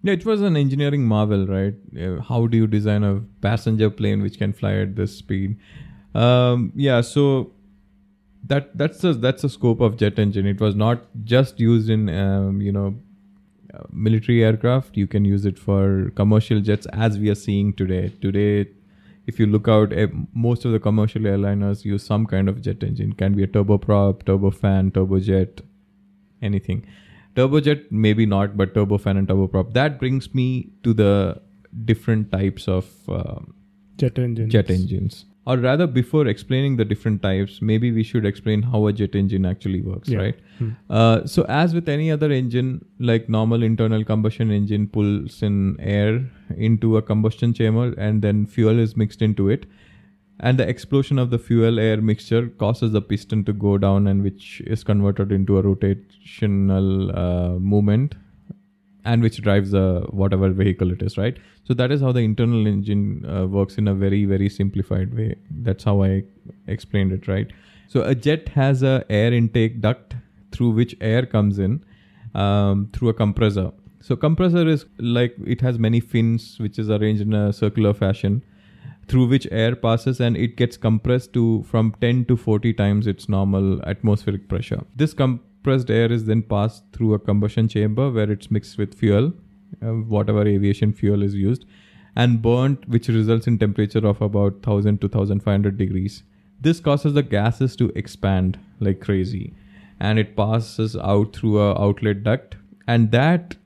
Yeah, 0.04 0.14
it 0.14 0.26
was 0.26 0.42
an 0.42 0.56
engineering 0.56 1.06
marvel, 1.06 1.48
right? 1.48 1.74
How 2.28 2.48
do 2.48 2.56
you 2.56 2.68
design 2.68 3.04
a 3.04 3.20
passenger 3.42 3.90
plane 3.90 4.22
which 4.22 4.38
can 4.38 4.54
fly 4.54 4.74
at 4.74 4.96
this 4.96 5.18
speed? 5.18 5.58
Um, 6.14 6.72
yeah, 6.76 7.02
so 7.02 7.52
that 8.48 8.78
that's 8.78 9.00
the 9.00 9.14
that's 9.14 9.42
the 9.42 9.50
scope 9.50 9.82
of 9.82 9.98
jet 9.98 10.20
engine. 10.20 10.46
It 10.48 10.62
was 10.62 10.76
not 10.76 11.06
just 11.24 11.60
used 11.60 11.90
in 11.90 12.10
um, 12.10 12.62
you 12.62 12.72
know 12.72 12.96
uh, 13.74 13.84
military 13.92 14.44
aircraft. 14.44 14.98
You 14.98 15.08
can 15.08 15.26
use 15.26 15.46
it 15.46 15.60
for 15.60 16.12
commercial 16.16 16.62
jets, 16.62 16.88
as 16.94 17.18
we 17.20 17.30
are 17.30 17.36
seeing 17.36 17.74
today. 17.74 18.14
Today, 18.22 18.70
if 19.26 19.40
you 19.40 19.46
look 19.46 19.68
out, 19.68 19.92
eh, 19.94 20.08
most 20.34 20.66
of 20.66 20.72
the 20.72 20.80
commercial 20.80 21.22
airliners 21.22 21.84
use 21.86 22.04
some 22.04 22.26
kind 22.26 22.48
of 22.50 22.62
jet 22.62 22.84
engine. 22.84 23.14
Can 23.14 23.34
be 23.34 23.44
a 23.44 23.48
turboprop, 23.48 24.24
turbofan, 24.24 24.92
turbojet, 24.92 25.62
anything. 26.42 26.86
Turbojet, 27.36 27.92
maybe 27.92 28.26
not, 28.26 28.58
but 28.58 28.74
turbofan 28.74 29.18
and 29.18 29.28
turboprop. 29.28 29.74
That 29.74 30.00
brings 30.00 30.34
me 30.34 30.70
to 30.84 30.94
the 30.94 31.42
different 31.86 32.32
types 32.32 32.68
of 32.68 32.88
um, 33.08 33.54
Jet 33.98 34.18
engine. 34.20 34.50
jet 34.50 34.70
engines. 34.70 35.26
Or 35.52 35.56
rather, 35.58 35.86
before 35.88 36.28
explaining 36.28 36.74
the 36.80 36.84
different 36.84 37.22
types, 37.26 37.62
maybe 37.62 37.90
we 37.98 38.04
should 38.08 38.26
explain 38.30 38.64
how 38.72 38.80
a 38.88 38.92
jet 39.02 39.14
engine 39.20 39.46
actually 39.52 39.82
works, 39.82 40.10
Yeah. 40.14 40.18
right? 40.24 40.40
Hmm. 40.60 40.70
Uh, 40.90 41.26
so, 41.34 41.46
as 41.58 41.74
with 41.74 41.88
any 41.94 42.08
other 42.16 42.30
engine, 42.38 42.72
like 43.12 43.30
normal 43.36 43.64
internal 43.68 44.04
combustion 44.10 44.52
engine 44.52 44.88
pulls 44.88 45.42
in 45.50 45.78
air 45.80 46.20
into 46.70 46.98
a 46.98 47.02
combustion 47.12 47.54
chamber 47.54 47.86
and 48.08 48.22
then 48.22 48.46
fuel 48.58 48.78
is 48.88 48.98
mixed 48.98 49.22
into 49.22 49.48
it. 49.58 49.66
And 50.40 50.60
the 50.60 50.68
explosion 50.76 51.18
of 51.18 51.30
the 51.30 51.40
fuel 51.40 51.80
air 51.80 52.02
mixture 52.12 52.48
causes 52.66 52.92
the 52.92 53.02
piston 53.02 53.46
to 53.46 53.54
go 53.54 53.78
down, 53.78 54.06
and 54.08 54.24
which 54.30 54.62
is 54.68 54.84
converted 54.84 55.32
into 55.32 55.58
a 55.58 55.64
rotational 55.64 57.18
uh, 57.18 57.58
movement 57.60 58.16
and 59.14 59.26
which 59.28 59.38
drives 59.48 59.72
the 59.72 59.86
whatever 60.22 60.50
vehicle 60.62 60.92
it 60.92 61.02
is 61.02 61.18
right? 61.18 61.38
So 61.64 61.74
that 61.82 61.92
is 61.92 62.02
how 62.02 62.12
the 62.12 62.26
internal 62.30 62.68
engine 62.68 63.26
uh, 63.26 63.46
works 63.48 63.78
in 63.78 63.88
a 63.88 63.96
very 64.04 64.26
very 64.26 64.50
simplified 64.50 65.18
way. 65.22 65.36
That's 65.68 65.84
how 65.92 66.04
i 66.04 66.24
explained 66.76 67.14
it 67.18 67.28
right? 67.28 67.58
So 67.88 68.04
a 68.04 68.16
jet 68.28 68.50
has 68.50 68.84
a 68.84 68.96
air 69.10 69.34
intake 69.34 69.82
duct 69.82 70.16
through 70.52 70.72
which 70.82 70.96
air 71.00 71.26
comes 71.26 71.60
in 71.60 71.84
um, 72.36 72.90
through 72.94 73.10
a 73.10 73.14
compressor. 73.14 73.72
So 74.02 74.16
compressor 74.16 74.68
is 74.68 74.86
like 75.00 75.36
it 75.56 75.62
has 75.62 75.80
many 75.88 76.00
fins 76.00 76.60
which 76.60 76.80
is 76.80 76.90
arranged 76.90 77.22
in 77.22 77.34
a 77.34 77.52
circular 77.54 77.94
fashion 77.94 78.44
through 79.08 79.28
which 79.28 79.48
air 79.52 79.76
passes 79.76 80.20
and 80.20 80.38
it 80.46 80.56
gets 80.58 80.78
compressed 80.78 81.34
to 81.34 81.64
from 81.64 81.94
10 82.02 82.26
to 82.26 82.36
40 82.38 82.74
times 82.74 83.08
its 83.08 83.30
normal 83.30 83.82
atmospheric 83.94 84.48
pressure. 84.50 84.82
This 84.96 85.14
compressed 85.68 85.92
air 85.92 86.10
is 86.10 86.24
then 86.24 86.42
passed 86.42 86.84
through 86.94 87.14
a 87.14 87.20
combustion 87.20 87.68
chamber 87.68 88.10
where 88.10 88.32
it's 88.32 88.50
mixed 88.50 88.78
with 88.78 88.94
fuel, 88.94 89.34
uh, 89.82 89.92
whatever 90.16 90.48
aviation 90.48 90.94
fuel 90.94 91.22
is 91.22 91.36
used, 91.36 91.66
and 92.16 92.42
burnt, 92.42 92.88
which 92.88 93.10
results 93.10 93.48
in 93.48 93.58
temperature 93.60 94.08
of 94.08 94.22
about 94.22 94.54
1000 94.66 95.02
to 95.02 95.08
1500 95.08 95.78
degrees. 95.78 96.24
This 96.62 96.80
causes 96.80 97.16
the 97.16 97.22
gases 97.22 97.76
to 97.76 97.92
expand 97.96 98.58
like 98.80 99.02
crazy 99.02 99.54
and 100.00 100.18
it 100.18 100.38
passes 100.38 100.96
out 100.96 101.36
through 101.36 101.60
a 101.60 101.78
outlet 101.82 102.24
duct 102.24 102.56
and 102.88 103.12
that 103.12 103.58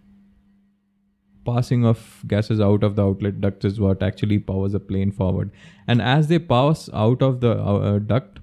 passing 1.45 1.85
of 1.85 2.23
gases 2.27 2.59
out 2.59 2.83
of 2.83 2.95
the 2.95 3.05
outlet 3.05 3.39
duct 3.41 3.63
is 3.63 3.79
what 3.79 4.01
actually 4.01 4.39
powers 4.39 4.71
the 4.71 4.79
plane 4.79 5.11
forward 5.11 5.51
and 5.87 6.01
as 6.01 6.27
they 6.29 6.39
pass 6.39 6.89
out 6.93 7.21
of 7.21 7.41
the 7.41 7.51
uh, 7.51 7.99
duct 7.99 8.40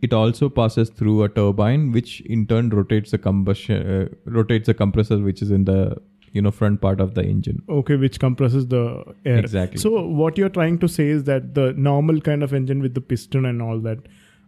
it 0.00 0.12
also 0.12 0.48
passes 0.48 0.90
through 0.90 1.22
a 1.22 1.28
turbine 1.28 1.90
which 1.92 2.20
in 2.22 2.46
turn 2.46 2.68
rotates 2.70 3.10
the 3.10 3.18
combustion 3.18 3.86
uh, 3.94 4.08
rotates 4.24 4.66
the 4.66 4.74
compressor 4.74 5.18
which 5.18 5.42
is 5.42 5.50
in 5.50 5.64
the 5.64 5.96
you 6.32 6.42
know 6.42 6.50
front 6.50 6.80
part 6.80 7.00
of 7.00 7.14
the 7.14 7.22
engine 7.22 7.62
Okay, 7.68 7.96
which 7.96 8.18
compresses 8.20 8.66
the 8.68 9.04
air. 9.24 9.38
Exactly. 9.38 9.78
So 9.78 10.06
what 10.06 10.38
you're 10.38 10.48
trying 10.48 10.78
to 10.80 10.88
say 10.88 11.08
is 11.08 11.24
that 11.24 11.54
the 11.54 11.72
normal 11.74 12.20
kind 12.20 12.42
of 12.42 12.52
engine 12.52 12.80
with 12.80 12.94
the 12.94 13.00
piston 13.00 13.44
and 13.44 13.62
all 13.62 13.78
that, 13.80 13.98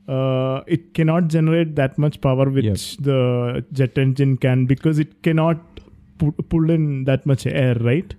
uh, 0.08 0.62
it 0.66 0.94
cannot 0.94 1.28
generate 1.28 1.76
that 1.76 1.98
much 1.98 2.20
power 2.20 2.48
which 2.50 2.96
the 2.98 3.64
jet 3.72 3.96
engine 3.98 4.36
can 4.36 4.66
because 4.66 4.98
it 4.98 5.22
cannot 5.22 5.58
pu- 6.18 6.32
pull 6.32 6.70
in 6.70 7.04
that 7.04 7.26
much 7.26 7.46
air, 7.46 7.74
right? 7.76 8.14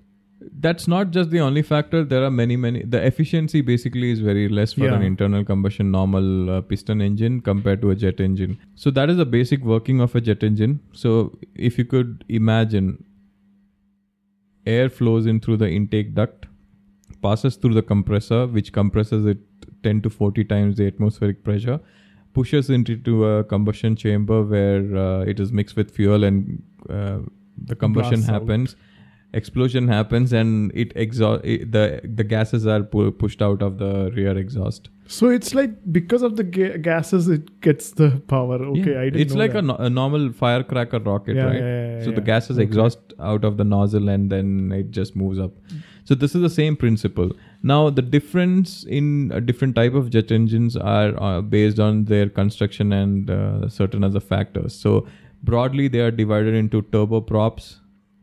That's 0.65 0.87
not 0.93 1.11
just 1.11 1.29
the 1.31 1.39
only 1.39 1.61
factor. 1.67 2.03
There 2.03 2.23
are 2.23 2.31
many, 2.31 2.55
many. 2.55 2.83
The 2.95 2.99
efficiency 3.09 3.61
basically 3.61 4.11
is 4.15 4.19
very 4.25 4.47
less 4.57 4.73
for 4.73 4.85
Yeah. 4.85 4.95
an 4.95 5.05
internal 5.11 5.43
combustion 5.51 5.91
normal 5.91 6.49
uh, 6.55 6.61
piston 6.71 7.01
engine 7.05 7.39
compared 7.47 7.81
to 7.85 7.89
a 7.93 7.95
jet 7.95 8.19
engine. 8.19 8.57
So 8.75 8.91
that 8.91 9.09
is 9.13 9.17
the 9.17 9.25
basic 9.37 9.63
working 9.63 10.01
of 10.07 10.15
a 10.15 10.21
jet 10.21 10.43
engine. 10.49 10.79
So 10.93 11.15
if 11.55 11.77
you 11.79 11.85
could 11.85 12.25
imagine, 12.29 12.91
air 14.65 14.89
flows 14.89 15.25
in 15.25 15.39
through 15.39 15.57
the 15.57 15.69
intake 15.69 16.13
duct, 16.13 16.45
passes 17.21 17.55
through 17.55 17.73
the 17.73 17.81
compressor, 17.81 18.45
which 18.47 18.71
compresses 18.71 19.25
it 19.25 19.39
10 19.83 20.01
to 20.03 20.09
40 20.09 20.43
times 20.45 20.77
the 20.77 20.87
atmospheric 20.87 21.43
pressure, 21.43 21.79
pushes 22.33 22.69
into 22.69 23.25
a 23.25 23.43
combustion 23.43 23.95
chamber 23.95 24.43
where 24.43 24.95
uh, 24.95 25.21
it 25.21 25.39
is 25.39 25.51
mixed 25.51 25.75
with 25.75 25.91
fuel 25.91 26.23
and 26.23 26.61
uh, 26.89 27.19
the 27.65 27.75
combustion 27.75 28.21
happens. 28.21 28.73
out. 28.73 28.79
Explosion 29.33 29.87
happens 29.87 30.33
and 30.33 30.71
it 30.75 30.91
exhaust 30.95 31.43
the 31.43 32.01
the 32.03 32.23
gases 32.31 32.65
are 32.67 32.83
pu- 32.83 33.11
pushed 33.11 33.41
out 33.41 33.61
of 33.61 33.77
the 33.77 34.11
rear 34.15 34.37
exhaust. 34.37 34.89
So 35.07 35.29
it's 35.29 35.53
like 35.55 35.71
because 35.97 36.21
of 36.21 36.35
the 36.35 36.43
ga- 36.43 36.77
gases, 36.77 37.29
it 37.29 37.47
gets 37.61 37.91
the 37.91 38.09
power. 38.33 38.55
Okay, 38.71 38.91
Yeah. 38.91 38.99
I 39.01 39.05
didn't 39.05 39.21
It's 39.21 39.33
like 39.33 39.53
a, 39.53 39.61
no- 39.61 39.77
a 39.77 39.89
normal 39.89 40.31
firecracker 40.33 40.99
rocket, 40.99 41.37
Yeah, 41.37 41.45
right? 41.45 41.59
yeah, 41.61 42.03
so 42.03 42.11
the 42.11 42.21
gases 42.31 42.57
Okay. 42.57 42.63
exhaust 42.63 42.99
out 43.19 43.45
of 43.45 43.55
the 43.57 43.63
nozzle 43.63 44.09
and 44.09 44.29
then 44.29 44.71
it 44.73 44.91
just 44.91 45.15
moves 45.15 45.39
up. 45.39 45.53
So 46.03 46.13
this 46.15 46.35
is 46.35 46.41
the 46.41 46.49
same 46.49 46.75
principle. 46.75 47.31
Now 47.63 47.89
the 47.89 48.01
difference 48.01 48.83
in 48.83 49.31
a 49.33 49.39
different 49.39 49.75
type 49.75 49.93
of 49.93 50.09
jet 50.09 50.29
engines 50.31 50.75
are 50.75 51.13
uh, 51.23 51.41
based 51.41 51.79
on 51.79 52.03
their 52.05 52.27
construction 52.27 52.91
and 52.91 53.29
uh, 53.29 53.69
certain 53.69 54.03
other 54.03 54.19
factors. 54.19 54.73
So 54.75 55.07
broadly, 55.41 55.87
they 55.87 55.99
are 56.01 56.11
divided 56.11 56.53
into 56.53 56.81
turboprops, 56.81 57.77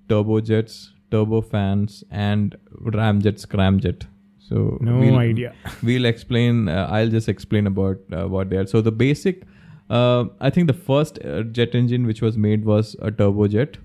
turbojets, 0.08 0.90
turbofans, 1.10 2.02
and 2.10 2.56
ramjets, 2.82 3.46
scramjet. 3.46 4.06
So 4.38 4.78
no 4.80 4.98
we'll- 4.98 5.18
idea. 5.18 5.54
we'll 5.82 6.06
explain 6.06 6.68
uh, 6.68 6.88
i'll 6.90 7.10
just 7.10 7.28
explain 7.28 7.66
about 7.66 7.98
uh, 8.18 8.26
what 8.26 8.48
they 8.48 8.56
are 8.56 8.66
so 8.66 8.80
the 8.80 8.90
basic 8.92 9.42
uh, 9.90 10.24
i 10.40 10.48
think 10.48 10.68
the 10.68 10.72
first 10.72 11.18
uh, 11.22 11.42
jet 11.58 11.74
engine 11.74 12.06
which 12.06 12.22
was 12.22 12.38
made 12.38 12.64
was 12.64 12.94
a 13.02 13.10
turbojet 13.10 13.76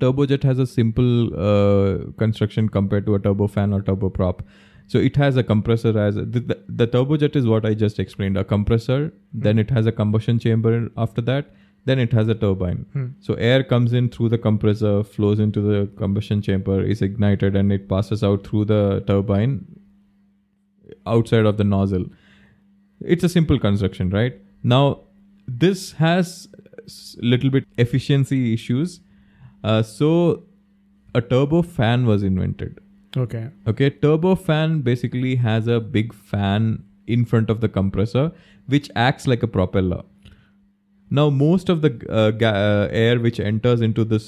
turbojet 0.00 0.42
has 0.42 0.58
a 0.58 0.66
simple 0.66 1.26
uh, 1.48 1.98
construction 2.18 2.68
compared 2.68 3.06
to 3.06 3.14
a 3.14 3.20
turbofan 3.20 3.72
or 3.72 3.80
turboprop 3.82 4.40
so 4.88 4.98
it 4.98 5.14
has 5.16 5.36
a 5.36 5.42
compressor 5.44 5.96
as 5.96 6.16
the, 6.16 6.24
the, 6.50 6.58
the 6.68 6.86
turbojet 6.88 7.36
is 7.36 7.46
what 7.46 7.64
i 7.64 7.72
just 7.72 8.00
explained 8.00 8.36
a 8.36 8.42
compressor 8.42 9.12
then 9.32 9.58
it 9.60 9.70
has 9.70 9.86
a 9.86 9.92
combustion 9.92 10.38
chamber 10.40 10.88
after 10.96 11.20
that 11.20 11.52
then 11.86 11.98
it 12.02 12.12
has 12.18 12.28
a 12.32 12.34
turbine 12.42 12.78
Hmm. 12.94 13.06
so 13.20 13.34
air 13.46 13.62
comes 13.70 13.92
in 13.98 14.08
through 14.08 14.28
the 14.34 14.38
compressor 14.44 14.92
flows 15.14 15.40
into 15.46 15.60
the 15.70 15.80
combustion 16.02 16.40
chamber 16.46 16.76
is 16.94 17.02
ignited 17.06 17.56
and 17.62 17.72
it 17.76 17.88
passes 17.90 18.22
out 18.28 18.46
through 18.46 18.64
the 18.70 18.80
turbine 19.06 19.56
outside 21.06 21.46
of 21.46 21.56
the 21.56 21.64
nozzle. 21.64 22.04
It's 23.00 23.24
a 23.24 23.28
simple 23.28 23.58
construction, 23.58 24.10
right? 24.10 24.34
Now, 24.62 25.00
this 25.46 25.92
has 25.92 26.48
s- 26.84 27.16
little 27.20 27.50
bit 27.50 27.64
efficiency 27.78 28.52
issues. 28.54 29.00
Uh, 29.62 29.82
so, 29.82 30.44
a 31.14 31.20
turbo 31.20 31.62
fan 31.62 32.06
was 32.06 32.22
invented. 32.22 32.78
Okay. 33.16 33.48
Okay, 33.66 33.90
turbo 33.90 34.34
fan 34.34 34.80
basically 34.80 35.36
has 35.36 35.66
a 35.66 35.80
big 35.80 36.12
fan 36.12 36.82
in 37.06 37.24
front 37.24 37.50
of 37.50 37.60
the 37.60 37.68
compressor, 37.68 38.32
which 38.66 38.90
acts 38.96 39.26
like 39.26 39.42
a 39.42 39.46
propeller. 39.46 40.02
Now, 41.18 41.24
most 41.30 41.68
of 41.74 41.80
the 41.84 41.90
uh, 42.20 42.30
ga- 42.42 42.58
uh, 42.68 42.88
air 43.04 43.18
which 43.26 43.38
enters 43.50 43.80
into 43.88 44.04
this 44.12 44.26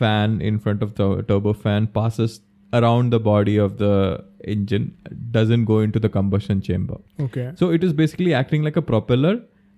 fan 0.00 0.40
in 0.50 0.58
front 0.64 0.82
of 0.86 0.94
the 1.00 1.06
turbo 1.30 1.52
fan 1.64 1.86
passes 1.98 2.40
around 2.78 3.10
the 3.14 3.20
body 3.28 3.56
of 3.66 3.78
the 3.78 3.94
engine, 4.56 4.84
doesn't 5.36 5.64
go 5.70 5.78
into 5.86 5.98
the 6.04 6.08
combustion 6.16 6.60
chamber. 6.68 6.98
Okay. 7.28 7.46
So 7.62 7.70
it 7.78 7.82
is 7.88 7.92
basically 8.02 8.34
acting 8.40 8.62
like 8.68 8.76
a 8.76 8.84
propeller, 8.90 9.32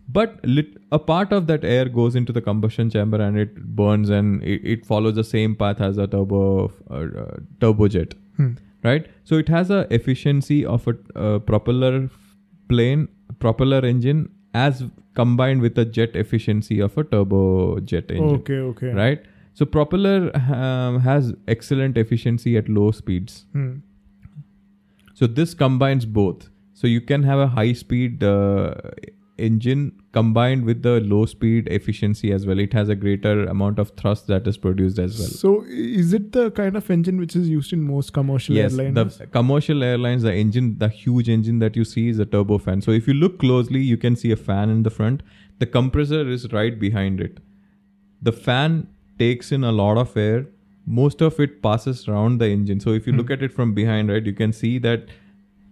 but 0.08 0.34
lit- 0.56 0.76
a 0.98 0.98
part 0.98 1.32
of 1.38 1.46
that 1.52 1.64
air 1.76 1.86
goes 2.00 2.14
into 2.22 2.32
the 2.32 2.42
combustion 2.50 2.90
chamber 2.90 3.20
and 3.28 3.38
it 3.38 3.54
burns 3.80 4.10
and 4.10 4.42
it, 4.42 4.60
it 4.74 4.84
follows 4.92 5.14
the 5.14 5.24
same 5.24 5.56
path 5.64 5.80
as 5.80 5.96
a 5.96 6.06
turbo 6.06 6.42
uh, 6.90 6.94
uh, 7.24 7.36
turbojet, 7.60 8.12
Hmm. 8.36 8.52
right? 8.84 9.06
So 9.24 9.36
it 9.46 9.48
has 9.48 9.70
a 9.70 9.80
efficiency 10.00 10.60
of 10.66 10.86
a 10.86 10.96
uh, 11.16 11.38
propeller 11.38 12.10
plane, 12.68 13.08
propeller 13.38 13.84
engine 13.94 14.22
as 14.54 14.84
combined 15.14 15.60
with 15.60 15.74
the 15.74 15.84
jet 15.84 16.14
efficiency 16.16 16.80
of 16.80 16.96
a 16.98 17.04
turbojet 17.04 18.10
engine, 18.10 18.40
Okay. 18.40 18.58
Okay. 18.58 18.92
right? 18.92 19.22
So 19.54 19.66
propeller 19.66 20.30
um, 20.36 21.00
has 21.00 21.34
excellent 21.46 21.98
efficiency 21.98 22.56
at 22.56 22.68
low 22.68 22.90
speeds. 22.90 23.44
Hmm. 23.52 23.76
So 25.14 25.26
this 25.26 25.54
combines 25.54 26.06
both. 26.06 26.48
So 26.74 26.86
you 26.86 27.00
can 27.00 27.22
have 27.22 27.38
a 27.38 27.48
high 27.48 27.72
speed 27.74 28.24
uh, 28.24 28.74
engine 29.46 29.82
combined 30.16 30.64
with 30.70 30.82
the 30.86 30.92
low 31.12 31.20
speed 31.32 31.68
efficiency 31.76 32.32
as 32.36 32.46
well. 32.46 32.58
It 32.64 32.72
has 32.78 32.88
a 32.94 32.96
greater 33.04 33.44
amount 33.54 33.78
of 33.84 33.90
thrust 34.02 34.26
that 34.28 34.46
is 34.52 34.56
produced 34.66 34.98
as 35.04 35.18
well. 35.18 35.28
So 35.28 35.64
is 35.68 36.12
it 36.18 36.32
the 36.32 36.50
kind 36.58 36.76
of 36.76 36.90
engine 36.96 37.18
which 37.24 37.34
is 37.42 37.48
used 37.48 37.72
in 37.72 37.82
most 37.82 38.12
commercial 38.12 38.54
yes, 38.60 38.78
airlines? 38.78 39.18
the 39.18 39.26
commercial 39.38 39.82
airlines, 39.82 40.22
the 40.22 40.34
engine, 40.44 40.70
the 40.78 40.88
huge 40.88 41.28
engine 41.28 41.58
that 41.66 41.76
you 41.82 41.84
see 41.84 42.08
is 42.08 42.18
a 42.18 42.26
turbofan. 42.26 42.82
So 42.88 42.90
if 43.02 43.08
you 43.08 43.14
look 43.14 43.38
closely, 43.38 43.80
you 43.80 43.96
can 44.06 44.16
see 44.24 44.32
a 44.32 44.36
fan 44.36 44.70
in 44.70 44.82
the 44.82 44.90
front. 44.90 45.22
The 45.58 45.66
compressor 45.66 46.22
is 46.28 46.50
right 46.52 46.78
behind 46.88 47.20
it. 47.20 47.40
The 48.30 48.32
fan 48.32 48.86
takes 49.18 49.52
in 49.52 49.64
a 49.64 49.72
lot 49.72 49.96
of 49.98 50.16
air. 50.16 50.46
Most 50.84 51.20
of 51.20 51.38
it 51.38 51.62
passes 51.62 52.06
around 52.08 52.38
the 52.38 52.48
engine. 52.48 52.80
So 52.80 52.92
if 53.00 53.06
you 53.06 53.12
Hmm. 53.12 53.18
look 53.18 53.30
at 53.38 53.42
it 53.48 53.52
from 53.58 53.74
behind, 53.74 54.08
right, 54.14 54.24
you 54.30 54.32
can 54.44 54.52
see 54.52 54.78
that 54.86 55.04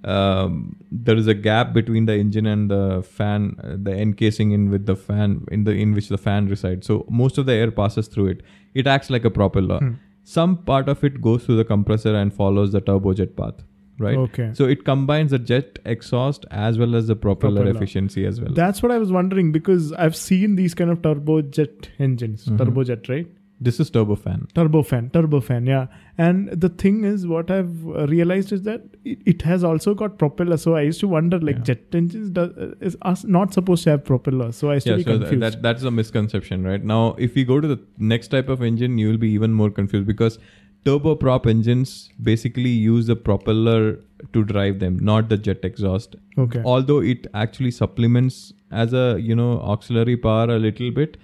um, 0.05 0.77
there 0.91 1.17
is 1.17 1.27
a 1.27 1.35
gap 1.35 1.73
between 1.73 2.07
the 2.07 2.15
engine 2.17 2.47
and 2.47 2.71
the 2.71 3.03
fan, 3.03 3.57
uh, 3.63 3.77
the 3.83 3.93
encasing 3.97 4.53
in 4.53 4.71
with 4.71 4.87
the 4.87 4.97
fan 4.97 5.45
in 5.51 5.65
the 5.65 5.73
in 5.73 5.93
which 5.93 6.09
the 6.09 6.19
fan 6.19 6.49
resides. 6.49 6.87
So 6.87 7.05
most 7.11 7.39
of 7.39 7.47
the 7.47 7.53
air 7.53 7.71
passes 7.71 8.09
through 8.09 8.29
it. 8.29 8.43
It 8.75 8.87
acts 8.87 9.11
like 9.11 9.25
a 9.25 9.31
propeller. 9.31 9.79
Hmm. 9.79 9.93
Some 10.23 10.59
part 10.59 10.89
of 10.89 11.03
it 11.05 11.21
goes 11.21 11.45
through 11.45 11.57
the 11.57 11.65
compressor 11.65 12.15
and 12.15 12.33
follows 12.33 12.73
the 12.73 12.81
turbojet 12.81 13.37
path, 13.37 13.55
right? 13.99 14.17
Okay. 14.17 14.51
So 14.55 14.65
it 14.65 14.85
combines 14.85 15.33
the 15.33 15.39
jet 15.39 15.79
exhaust 15.85 16.47
as 16.51 16.79
well 16.79 16.95
as 16.95 17.07
the 17.09 17.17
propeller, 17.17 17.63
Propeller. 17.63 17.77
efficiency 17.77 18.25
as 18.27 18.41
well. 18.41 18.53
That's 18.55 18.83
what 18.83 18.93
I 18.93 18.99
was 18.99 19.11
wondering 19.11 19.51
because 19.53 19.93
I've 19.95 20.15
seen 20.17 20.57
these 20.57 20.75
kind 20.75 20.91
of 20.91 21.03
turbojet 21.03 21.89
engines. 21.99 22.47
Mhm. 22.47 22.59
Turbojet, 22.59 23.09
right? 23.09 23.27
This 23.69 23.79
is 23.79 23.91
turbofan. 23.91 24.45
Turbofan, 24.59 25.11
turbofan, 25.13 25.67
yeah. 25.69 25.87
And 26.27 26.49
the 26.65 26.69
thing 26.83 27.05
is, 27.05 27.27
what 27.27 27.51
I've 27.51 27.87
uh, 27.89 28.07
realized 28.07 28.53
is 28.53 28.63
that 28.63 28.83
it, 29.05 29.19
it 29.33 29.43
has 29.43 29.63
also 29.71 29.95
got 29.95 30.17
propeller. 30.19 30.57
So 30.57 30.77
I 30.77 30.83
used 30.83 31.01
to 31.01 31.09
wonder, 31.09 31.39
like 31.49 31.57
Yeah. 31.59 31.63
jet 31.71 31.83
engines 32.01 32.31
does, 32.31 32.51
is 32.81 32.97
us 33.03 33.25
not 33.25 33.53
supposed 33.53 33.85
to 33.85 33.91
have 33.91 34.05
propeller. 34.05 34.51
So 34.53 34.71
I 34.71 34.75
used 34.75 34.87
to 34.87 34.93
Yeah, 34.93 34.97
be 34.97 35.05
so 35.05 35.19
confused. 35.19 35.43
that 35.43 35.61
that's 35.63 35.83
a 35.83 35.91
misconception, 35.91 36.65
right? 36.65 36.83
Now, 36.95 37.15
if 37.19 37.35
we 37.35 37.45
go 37.45 37.61
to 37.61 37.69
the 37.69 37.79
next 37.99 38.29
type 38.29 38.49
of 38.49 38.63
engine, 38.63 38.97
you 38.99 39.09
will 39.09 39.19
be 39.19 39.31
even 39.31 39.53
more 39.53 39.71
confused 39.71 40.07
because 40.07 40.39
turboprop 40.85 41.47
engines 41.47 42.11
basically 42.23 42.71
use 42.71 43.07
the 43.07 43.17
propeller 43.17 43.99
to 44.33 44.45
drive 44.45 44.79
them, 44.79 44.99
not 44.99 45.29
the 45.29 45.37
jet 45.37 45.65
exhaust. 45.65 46.17
okay. 46.39 46.63
Although 46.65 47.01
it 47.01 47.27
actually 47.35 47.71
supplements 47.71 48.55
as 48.71 48.93
a 48.95 49.19
you 49.21 49.35
know 49.35 49.61
auxiliary 49.61 50.17
power 50.17 50.47
a 50.55 50.59
little 50.59 50.91
bit, 50.91 51.17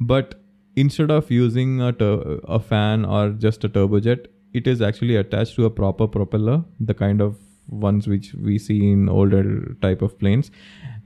but 0.00 0.40
instead 0.76 1.10
of 1.10 1.30
using 1.30 1.80
a 1.80 1.92
tur- 1.92 2.40
a 2.44 2.58
fan 2.58 3.04
or 3.04 3.30
just 3.30 3.64
a 3.64 3.68
turbojet, 3.68 4.26
it 4.52 4.66
is 4.66 4.80
actually 4.82 5.16
attached 5.16 5.54
to 5.56 5.64
a 5.64 5.70
proper 5.70 6.06
propeller, 6.06 6.64
the 6.80 6.94
kind 6.94 7.20
of 7.20 7.36
ones 7.68 8.06
which 8.06 8.34
we 8.34 8.58
see 8.58 8.90
in 8.92 9.08
older 9.08 9.74
type 9.80 10.02
of 10.02 10.18
planes 10.18 10.50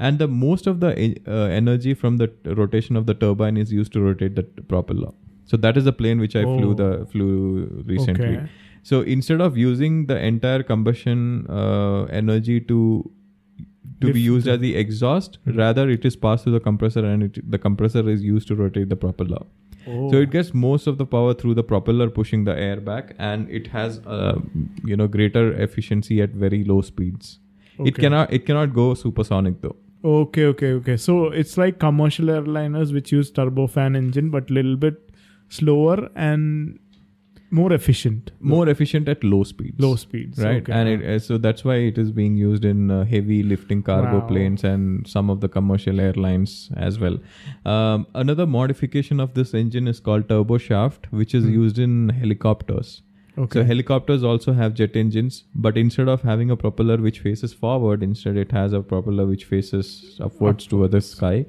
and 0.00 0.18
the 0.18 0.26
most 0.26 0.66
of 0.66 0.80
the 0.80 0.88
uh, 1.26 1.32
energy 1.58 1.94
from 1.94 2.16
the 2.16 2.26
t- 2.26 2.50
rotation 2.50 2.96
of 2.96 3.06
the 3.06 3.14
turbine 3.14 3.56
is 3.56 3.72
used 3.72 3.92
to 3.92 4.00
rotate 4.00 4.34
the 4.34 4.42
t- 4.42 4.62
propeller 4.62 5.12
so 5.44 5.56
that 5.56 5.76
is 5.76 5.84
the 5.84 5.92
plane 5.92 6.18
which 6.18 6.34
i 6.34 6.42
flew 6.42 6.72
Oh. 6.72 6.74
the 6.74 7.06
flew 7.12 7.84
recently 7.86 8.26
Okay. 8.38 8.48
so 8.82 9.02
instead 9.02 9.40
of 9.40 9.56
using 9.56 10.06
the 10.06 10.18
entire 10.18 10.64
combustion 10.64 11.46
uh, 11.48 12.06
energy 12.22 12.60
to 12.62 13.08
to 14.00 14.12
be 14.12 14.20
used 14.20 14.48
as 14.48 14.60
the 14.60 14.76
exhaust. 14.76 15.38
Rather 15.46 15.88
it 15.90 16.04
is 16.04 16.16
passed 16.16 16.44
through 16.44 16.52
the 16.52 16.60
compressor 16.60 17.04
and 17.04 17.24
it, 17.24 17.50
the 17.50 17.58
compressor 17.58 18.08
is 18.08 18.22
used 18.22 18.48
to 18.48 18.54
rotate 18.54 18.88
the 18.88 18.96
propeller. 18.96 19.44
Oh. 19.86 20.10
so 20.10 20.18
it 20.18 20.30
gets 20.30 20.52
most 20.52 20.86
of 20.86 20.98
the 20.98 21.06
power 21.06 21.32
through 21.32 21.54
the 21.54 21.62
propeller 21.62 22.10
pushing 22.10 22.44
the 22.44 22.54
air 22.54 22.78
back 22.78 23.14
and 23.18 23.48
it 23.48 23.68
has 23.68 24.00
uh, 24.06 24.38
you 24.84 24.96
know 24.96 25.06
greater 25.06 25.52
efficiency 25.52 26.20
at 26.20 26.30
very 26.30 26.64
low 26.64 26.80
speeds. 26.82 27.38
It 27.78 27.94
cannot 27.96 28.32
it 28.32 28.44
cannot 28.44 28.74
go 28.74 28.94
supersonic 28.94 29.60
though. 29.62 29.76
Okay, 30.04 30.44
okay, 30.46 30.72
okay. 30.72 30.96
So 30.96 31.26
it's 31.26 31.56
like 31.56 31.78
commercial 31.78 32.26
airliners 32.26 32.92
which 32.92 33.12
use 33.12 33.30
turbofan 33.32 33.96
engine, 33.96 34.30
but 34.30 34.50
little 34.50 34.76
bit 34.76 35.10
slower 35.48 36.08
and 36.14 36.78
more 37.50 37.72
efficient. 37.72 38.30
more 38.40 38.68
efficient 38.68 39.08
at 39.08 39.22
low 39.24 39.42
speeds 39.42 39.78
low 39.80 39.96
speeds. 39.96 40.38
right 40.38 40.62
Okay. 40.62 40.72
and 40.72 40.88
it, 40.88 41.22
so 41.22 41.38
that's 41.38 41.64
why 41.64 41.76
it 41.76 41.96
is 41.96 42.10
being 42.12 42.36
used 42.36 42.64
in 42.64 42.90
uh, 42.90 43.04
heavy 43.04 43.42
lifting 43.42 43.82
cargo 43.82 44.18
Wow. 44.18 44.26
planes 44.28 44.64
and 44.64 45.06
some 45.06 45.30
of 45.30 45.40
the 45.40 45.48
commercial 45.48 46.00
airlines 46.06 46.56
as 46.76 46.98
well 46.98 47.18
um, 47.64 48.06
another 48.14 48.46
modification 48.46 49.18
of 49.26 49.32
this 49.34 49.54
engine 49.54 49.88
is 49.88 50.00
called 50.00 50.28
turbo 50.28 50.58
shaft 50.58 51.10
which 51.10 51.34
is 51.34 51.44
Hmm. 51.44 51.52
used 51.60 51.78
in 51.78 51.98
helicopters 52.22 53.02
Okay. 53.42 53.60
So 53.60 53.64
helicopters 53.66 54.24
also 54.28 54.52
have 54.52 54.72
jet 54.78 54.96
engines, 55.00 55.44
but 55.64 55.76
instead 55.80 56.08
of 56.08 56.22
having 56.22 56.50
a 56.50 56.56
propeller 56.56 56.96
which 56.96 57.20
faces 57.20 57.52
forward, 57.52 58.02
instead 58.06 58.36
it 58.36 58.50
has 58.50 58.72
a 58.72 58.80
propeller 58.92 59.26
which 59.26 59.44
faces 59.50 59.90
upwards 60.28 60.66
toward 60.72 60.90
the 60.90 61.00
sky. 61.00 61.46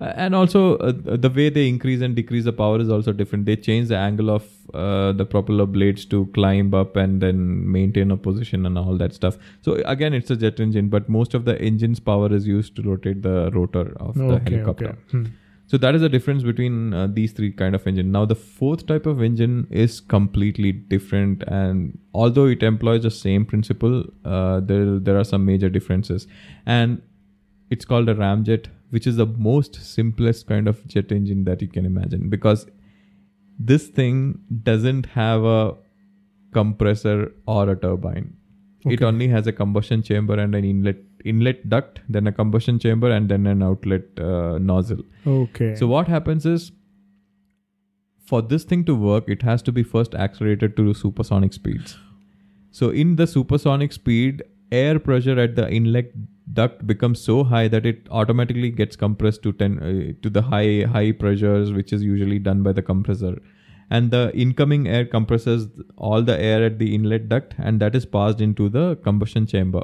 And 0.00 0.34
also 0.34 0.76
uh, 0.78 0.92
the 0.92 1.28
way 1.28 1.50
they 1.50 1.68
increase 1.68 2.00
and 2.00 2.16
decrease 2.16 2.44
the 2.44 2.54
power 2.54 2.80
is 2.80 2.88
also 2.88 3.12
different. 3.12 3.44
They 3.44 3.56
change 3.56 3.88
the 3.88 3.98
angle 3.98 4.30
of 4.30 4.46
uh, 4.72 5.12
the 5.12 5.26
propeller 5.26 5.66
blades 5.66 6.06
to 6.06 6.26
climb 6.32 6.72
up 6.72 6.96
and 6.96 7.20
then 7.20 7.70
maintain 7.70 8.10
a 8.10 8.16
position 8.16 8.64
and 8.64 8.78
all 8.78 8.96
that 8.96 9.12
stuff. 9.12 9.36
So 9.60 9.74
again, 9.84 10.14
it's 10.14 10.30
a 10.30 10.36
jet 10.36 10.58
engine, 10.58 10.88
but 10.88 11.08
most 11.08 11.34
of 11.34 11.44
the 11.44 11.60
engine's 11.60 12.00
power 12.00 12.32
is 12.32 12.46
used 12.46 12.76
to 12.76 12.82
rotate 12.82 13.22
the 13.22 13.50
rotor 13.52 13.94
of 14.00 14.14
the 14.14 14.40
helicopter. 14.40 14.88
okay. 14.88 14.98
Hmm. 15.10 15.24
So 15.66 15.78
that 15.78 15.94
is 15.94 16.00
the 16.00 16.08
difference 16.08 16.42
between 16.42 16.92
uh, 16.92 17.06
these 17.06 17.30
three 17.30 17.52
kind 17.52 17.76
of 17.76 17.86
engine. 17.86 18.10
Now 18.10 18.24
the 18.24 18.34
fourth 18.34 18.86
type 18.86 19.06
of 19.06 19.22
engine 19.22 19.68
is 19.70 20.00
completely 20.00 20.72
different, 20.72 21.44
and 21.44 21.96
although 22.12 22.46
it 22.46 22.64
employs 22.64 23.04
the 23.04 23.10
same 23.10 23.44
principle, 23.46 24.04
uh, 24.24 24.58
there 24.58 24.98
there 24.98 25.16
are 25.16 25.22
some 25.22 25.44
major 25.44 25.68
differences, 25.68 26.26
and 26.66 27.00
it's 27.70 27.84
called 27.84 28.08
a 28.08 28.16
ramjet, 28.16 28.66
which 28.90 29.06
is 29.06 29.16
the 29.16 29.26
most 29.26 29.76
simplest 29.76 30.46
kind 30.46 30.68
of 30.68 30.86
jet 30.86 31.12
engine 31.12 31.44
that 31.44 31.62
you 31.62 31.68
can 31.68 31.86
imagine 31.86 32.28
because 32.28 32.66
this 33.58 33.88
thing 33.88 34.38
doesn't 34.62 35.06
have 35.06 35.44
a 35.44 35.74
compressor 36.52 37.32
or 37.46 37.70
a 37.70 37.76
turbine. 37.76 38.36
It 38.86 39.02
only 39.02 39.28
has 39.28 39.46
a 39.46 39.52
combustion 39.52 40.02
chamber 40.02 40.38
and 40.38 40.54
an 40.54 40.64
inlet 40.64 40.96
inlet 41.24 41.68
duct, 41.68 42.00
then 42.08 42.26
a 42.26 42.32
combustion 42.32 42.78
chamber, 42.78 43.10
and 43.10 43.28
then 43.28 43.46
an 43.46 43.62
outlet 43.62 44.02
uh, 44.18 44.56
nozzle. 44.58 45.02
Okay. 45.26 45.74
So 45.74 45.86
what 45.86 46.08
happens 46.08 46.46
is 46.46 46.72
for 48.24 48.40
this 48.40 48.64
thing 48.64 48.84
to 48.84 48.94
work, 48.94 49.28
it 49.28 49.42
has 49.42 49.60
to 49.62 49.72
be 49.72 49.82
first 49.82 50.14
accelerated 50.14 50.76
to 50.78 50.94
supersonic 50.94 51.52
speeds. 51.52 51.98
So 52.70 52.88
in 52.88 53.16
the 53.16 53.26
supersonic 53.26 53.92
speed, 53.92 54.42
air 54.72 54.98
pressure 54.98 55.38
at 55.38 55.56
the 55.56 55.68
inlet 55.70 56.12
duct 56.52 56.86
becomes 56.86 57.20
so 57.20 57.44
high 57.44 57.68
that 57.68 57.86
it 57.86 58.06
automatically 58.10 58.70
gets 58.70 58.96
compressed 58.96 59.42
to 59.42 59.52
10 59.52 59.78
uh, 59.78 60.22
to 60.22 60.30
the 60.30 60.42
high 60.42 60.84
high 60.90 61.12
pressures 61.12 61.72
which 61.72 61.92
is 61.92 62.02
usually 62.02 62.38
done 62.38 62.62
by 62.62 62.72
the 62.72 62.82
compressor. 62.82 63.36
And 63.90 64.10
the 64.10 64.30
incoming 64.34 64.86
air 64.86 65.04
compresses 65.04 65.68
all 65.96 66.22
the 66.22 66.40
air 66.40 66.64
at 66.64 66.78
the 66.78 66.94
inlet 66.94 67.28
duct 67.28 67.54
and 67.58 67.80
that 67.80 67.94
is 67.94 68.06
passed 68.06 68.40
into 68.40 68.68
the 68.68 68.96
combustion 68.96 69.46
chamber. 69.46 69.82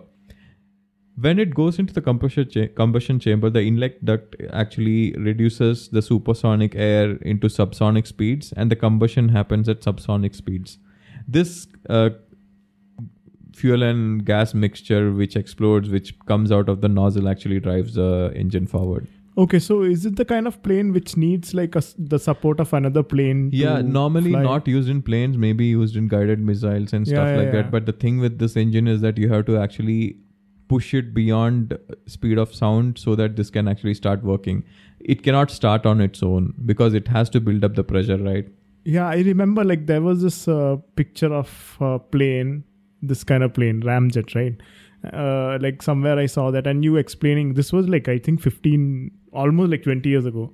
When 1.18 1.38
it 1.38 1.54
goes 1.54 1.78
into 1.78 1.94
the 1.94 2.02
combustion, 2.02 2.48
cha- 2.48 2.68
combustion 2.76 3.18
chamber 3.18 3.50
the 3.50 3.62
inlet 3.62 4.04
duct 4.04 4.36
actually 4.52 5.12
reduces 5.14 5.88
the 5.88 6.02
supersonic 6.02 6.74
air 6.76 7.16
into 7.16 7.48
subsonic 7.48 8.06
speeds 8.06 8.52
and 8.52 8.70
the 8.70 8.76
combustion 8.76 9.30
happens 9.30 9.68
at 9.68 9.80
subsonic 9.80 10.34
speeds. 10.34 10.78
This 11.26 11.66
uh, 11.88 12.10
fuel 13.60 13.82
and 13.90 14.24
gas 14.30 14.54
mixture 14.62 15.02
which 15.20 15.36
explodes 15.40 15.88
which 15.96 16.10
comes 16.32 16.52
out 16.56 16.68
of 16.74 16.80
the 16.86 16.88
nozzle 16.96 17.28
actually 17.34 17.60
drives 17.68 17.94
the 18.00 18.10
engine 18.44 18.66
forward 18.72 19.06
okay. 19.42 19.58
So 19.62 19.74
is 19.94 20.04
it 20.08 20.16
the 20.18 20.24
kind 20.28 20.46
of 20.50 20.54
plane 20.66 20.92
which 20.96 21.10
needs 21.22 21.48
like 21.56 21.74
a 21.80 21.82
the 22.12 22.18
support 22.26 22.60
of 22.64 22.70
another 22.78 23.02
plane? 23.14 23.40
yeah 23.62 23.82
normally 23.96 24.30
fly? 24.36 24.42
not 24.46 24.68
used 24.74 24.88
in 24.94 25.02
planes 25.08 25.36
maybe 25.42 25.66
used 25.72 25.98
in 26.02 26.06
guided 26.14 26.44
missiles 26.50 26.94
and 26.98 27.06
Yeah, 27.10 27.14
stuff 27.16 27.28
yeah, 27.32 27.36
like 27.40 27.48
yeah. 27.50 27.56
that 27.58 27.70
but 27.74 27.84
the 27.90 27.94
thing 28.04 28.22
with 28.26 28.38
this 28.44 28.56
engine 28.62 28.88
is 28.94 29.02
that 29.08 29.18
you 29.24 29.28
have 29.34 29.44
to 29.50 29.58
actually 29.64 29.98
push 30.74 30.92
it 31.00 31.10
beyond 31.18 31.74
speed 32.14 32.38
of 32.44 32.54
sound 32.60 32.98
so 33.06 33.14
that 33.22 33.36
this 33.40 33.50
can 33.56 33.68
actually 33.74 33.94
start 34.02 34.24
working 34.30 34.62
it 35.16 35.22
cannot 35.26 35.52
start 35.56 35.84
on 35.90 36.00
its 36.06 36.22
own 36.30 36.48
because 36.72 36.94
it 37.02 37.12
has 37.16 37.28
to 37.36 37.42
build 37.50 37.68
up 37.70 37.76
the 37.82 37.84
pressure 37.94 38.16
right 38.30 38.48
Yeah, 38.94 39.06
I 39.12 39.20
remember 39.26 39.62
like 39.68 39.84
there 39.86 40.02
was 40.02 40.24
this 40.24 40.36
uh, 40.54 40.56
picture 40.98 41.30
of 41.36 41.52
a 41.86 41.88
plane, 42.16 42.50
this 43.08 43.24
kind 43.24 43.42
of 43.42 43.54
plane, 43.54 43.82
Ramjet, 43.82 44.34
right? 44.34 44.54
Uh, 45.12 45.58
like 45.60 45.82
somewhere 45.82 46.18
I 46.18 46.26
saw 46.26 46.50
that, 46.50 46.66
and 46.66 46.84
you 46.84 46.96
explaining 46.96 47.54
this 47.54 47.72
was 47.72 47.88
like 47.88 48.08
I 48.08 48.18
think 48.18 48.40
15, 48.40 49.10
almost 49.32 49.70
like 49.70 49.82
20 49.84 50.08
years 50.08 50.26
ago, 50.26 50.52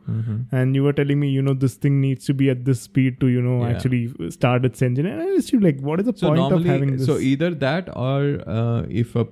and 0.50 0.74
you 0.74 0.82
were 0.82 0.92
telling 0.92 1.20
me, 1.20 1.28
you 1.30 1.40
know, 1.40 1.54
this 1.54 1.74
thing 1.74 2.00
needs 2.00 2.24
to 2.26 2.34
be 2.34 2.50
at 2.50 2.64
this 2.66 2.80
speed 2.82 3.20
to, 3.20 3.28
you 3.28 3.40
know, 3.40 3.60
Yeah. 3.62 3.70
actually 3.70 4.00
start 4.30 4.64
its 4.70 4.82
engine. 4.82 5.06
And 5.06 5.22
I 5.22 5.26
was 5.26 5.52
like, 5.54 5.80
what 5.80 6.00
is 6.00 6.06
the 6.06 6.16
so 6.16 6.28
point 6.34 6.52
of 6.52 6.64
having 6.64 6.96
this? 6.96 7.06
so 7.06 7.18
either 7.18 7.50
that 7.66 7.88
or 7.96 8.42
uh, 8.46 8.82
if 8.90 9.14
a 9.16 9.26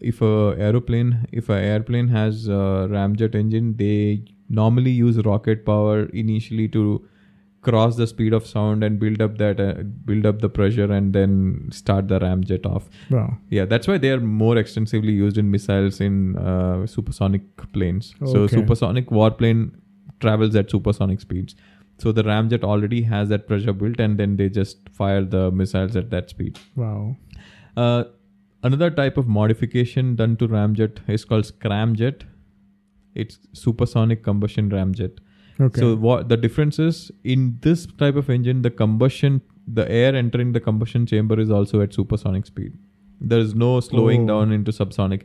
if 0.00 0.20
a 0.20 0.54
aeroplane 0.58 1.26
if 1.32 1.48
a 1.48 1.58
airplane 1.72 2.08
has 2.08 2.46
a 2.48 2.62
ramjet 2.92 3.34
engine 3.40 3.76
they 3.76 4.24
normally 4.48 4.90
use 4.90 5.18
rocket 5.26 5.64
power 5.66 6.06
initially 6.22 6.66
to 6.68 6.86
cross 7.62 7.96
the 7.96 8.06
speed 8.06 8.32
of 8.32 8.46
sound 8.46 8.82
and 8.84 8.98
build 8.98 9.20
up 9.22 9.38
that 9.38 9.60
uh, 9.60 9.82
build 10.04 10.26
up 10.26 10.40
the 10.40 10.48
pressure 10.48 10.92
and 10.92 11.12
then 11.12 11.68
start 11.70 12.08
the 12.08 12.18
ramjet 12.18 12.66
off. 12.66 12.88
Wow. 13.10 13.38
yeah 13.50 13.64
that's 13.64 13.86
why 13.86 13.98
they 13.98 14.10
are 14.10 14.20
more 14.20 14.56
extensively 14.56 15.12
used 15.12 15.38
in 15.38 15.50
missiles 15.50 16.00
in 16.00 16.36
uh, 16.36 16.86
supersonic 16.86 17.42
planes. 17.72 18.14
So 18.26 18.46
supersonic 18.46 19.10
warplane 19.10 19.72
travels 20.20 20.56
at 20.56 20.70
supersonic 20.70 21.20
speeds. 21.20 21.54
So 21.98 22.10
the 22.10 22.24
ramjet 22.24 22.64
already 22.64 23.02
has 23.02 23.28
that 23.28 23.46
pressure 23.46 23.72
built 23.72 24.00
and 24.00 24.18
then 24.18 24.36
they 24.36 24.48
just 24.48 24.88
fire 24.90 25.24
the 25.24 25.50
missiles 25.52 25.94
at 25.94 26.10
that 26.10 26.30
speed. 26.30 26.58
Wow. 26.74 27.16
uh, 27.76 28.04
another 28.64 28.90
type 28.90 29.16
of 29.16 29.28
modification 29.28 30.16
done 30.16 30.36
to 30.36 30.48
ramjet 30.48 30.98
is 31.08 31.24
called 31.24 31.44
scramjet. 31.44 32.22
It's 33.14 33.38
supersonic 33.52 34.24
combustion 34.24 34.70
ramjet 34.70 35.18
Okay. 35.62 35.80
so 35.80 35.94
what 35.96 36.28
the 36.28 36.36
difference 36.36 36.78
is 36.78 37.10
in 37.24 37.58
this 37.62 37.86
type 38.02 38.16
of 38.16 38.28
engine, 38.30 38.62
the 38.62 38.70
combustion, 38.70 39.40
the 39.66 39.90
air 39.90 40.14
entering 40.14 40.52
the 40.52 40.60
combustion 40.60 41.06
chamber 41.06 41.38
is 41.40 41.50
also 41.50 41.80
at 41.80 41.94
supersonic 41.94 42.46
speed. 42.46 42.72
There 43.20 43.38
is 43.38 43.54
no 43.54 43.72
slowing 43.80 44.22
Oh. 44.24 44.26
down 44.32 44.52
into 44.52 44.72
subsonic. 44.72 45.22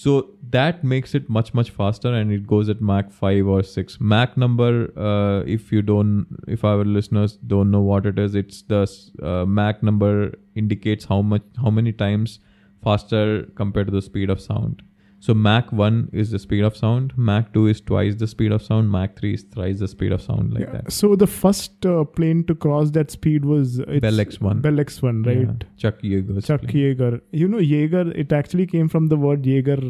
So 0.00 0.12
that 0.54 0.82
makes 0.84 1.14
it 1.18 1.28
much 1.34 1.50
much 1.58 1.70
faster, 1.70 2.10
and 2.12 2.32
it 2.36 2.46
goes 2.46 2.68
at 2.72 2.80
Mach 2.88 3.10
five 3.18 3.46
or 3.52 3.62
six. 3.62 3.98
Mach 3.98 4.36
number, 4.36 4.72
uh, 5.10 5.42
if 5.56 5.70
you 5.72 5.80
don't, 5.90 6.26
if 6.56 6.64
our 6.70 6.84
listeners 6.96 7.36
don't 7.54 7.70
know 7.70 7.80
what 7.80 8.04
it 8.10 8.18
is, 8.18 8.34
it's 8.34 8.60
the 8.74 8.80
uh, 9.22 9.46
Mach 9.46 9.82
number 9.82 10.34
indicates 10.54 11.06
how 11.06 11.22
much, 11.22 11.42
how 11.64 11.70
many 11.70 11.92
times 11.92 12.38
faster 12.84 13.44
compared 13.62 13.86
to 13.86 13.92
the 13.98 14.02
speed 14.02 14.28
of 14.28 14.40
sound. 14.40 14.82
So 15.26 15.34
Mach 15.34 15.72
1 15.72 16.10
is 16.12 16.30
the 16.30 16.38
speed 16.38 16.62
of 16.62 16.76
sound, 16.76 17.12
Mach 17.16 17.52
2 17.52 17.66
is 17.66 17.80
twice 17.80 18.14
the 18.14 18.28
speed 18.28 18.52
of 18.52 18.62
sound, 18.62 18.90
Mach 18.90 19.16
3 19.18 19.34
is 19.34 19.42
thrice 19.54 19.80
the 19.80 19.88
speed 19.88 20.12
of 20.16 20.22
sound, 20.22 20.52
like 20.54 20.62
Yeah, 20.64 20.74
that. 20.74 20.92
So 20.92 21.16
the 21.16 21.26
first 21.26 21.84
uh, 21.84 22.04
plane 22.04 22.44
to 22.44 22.54
cross 22.54 22.92
that 22.92 23.10
speed 23.10 23.44
was 23.44 23.80
it's 23.80 24.02
Bell 24.02 24.20
X1. 24.24 24.62
Bell 24.62 24.78
X1, 24.84 25.26
right? 25.26 25.38
Yeah. 25.38 25.68
Chuck 25.76 26.00
Yeager's 26.02 26.46
Chuck 26.46 26.60
plane. 26.60 26.76
Yeager. 26.76 27.20
You 27.32 27.48
know, 27.48 27.58
Jaeger, 27.58 28.12
it 28.12 28.32
actually 28.32 28.68
came 28.68 28.88
from 28.88 29.08
the 29.08 29.16
word 29.16 29.44
Jaeger 29.44 29.80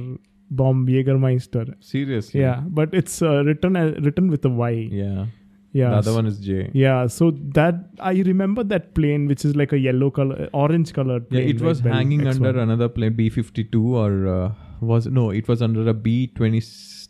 bomb, 0.51 0.87
Jägermeister. 0.87 1.75
Seriously? 1.81 2.41
Yeah, 2.41 2.63
but 2.67 2.95
it's 2.95 3.21
uh, 3.21 3.45
written 3.45 3.77
as, 3.77 3.95
written 4.07 4.31
with 4.31 4.43
a 4.47 4.49
Y. 4.49 4.89
Yeah. 4.91 5.27
Yeah. 5.73 5.91
The 5.91 5.97
other 5.97 6.15
one 6.15 6.27
is 6.27 6.39
J. 6.39 6.71
Yeah, 6.73 7.07
so 7.09 7.33
that 7.57 7.91
I 8.01 8.13
remember 8.13 8.65
that 8.65 8.95
plane, 8.95 9.27
which 9.29 9.45
is 9.45 9.55
like 9.55 9.75
a 9.75 9.79
yellow 9.79 10.11
color, 10.11 10.49
orange 10.55 10.95
colored 10.95 11.27
Yeah, 11.31 11.41
it 11.41 11.61
was 11.61 11.83
right, 11.83 11.95
hanging 11.95 12.21
X1. 12.21 12.37
under 12.37 12.59
another 12.61 12.89
plane, 12.89 13.13
B 13.13 13.29
52, 13.29 13.97
or 13.97 14.27
uh, 14.27 14.53
was 14.81 15.07
no, 15.07 15.31
it 15.31 15.49
was 15.49 15.63
under 15.63 15.89
a 15.89 15.95
B 15.95 16.27
20, 16.29 16.61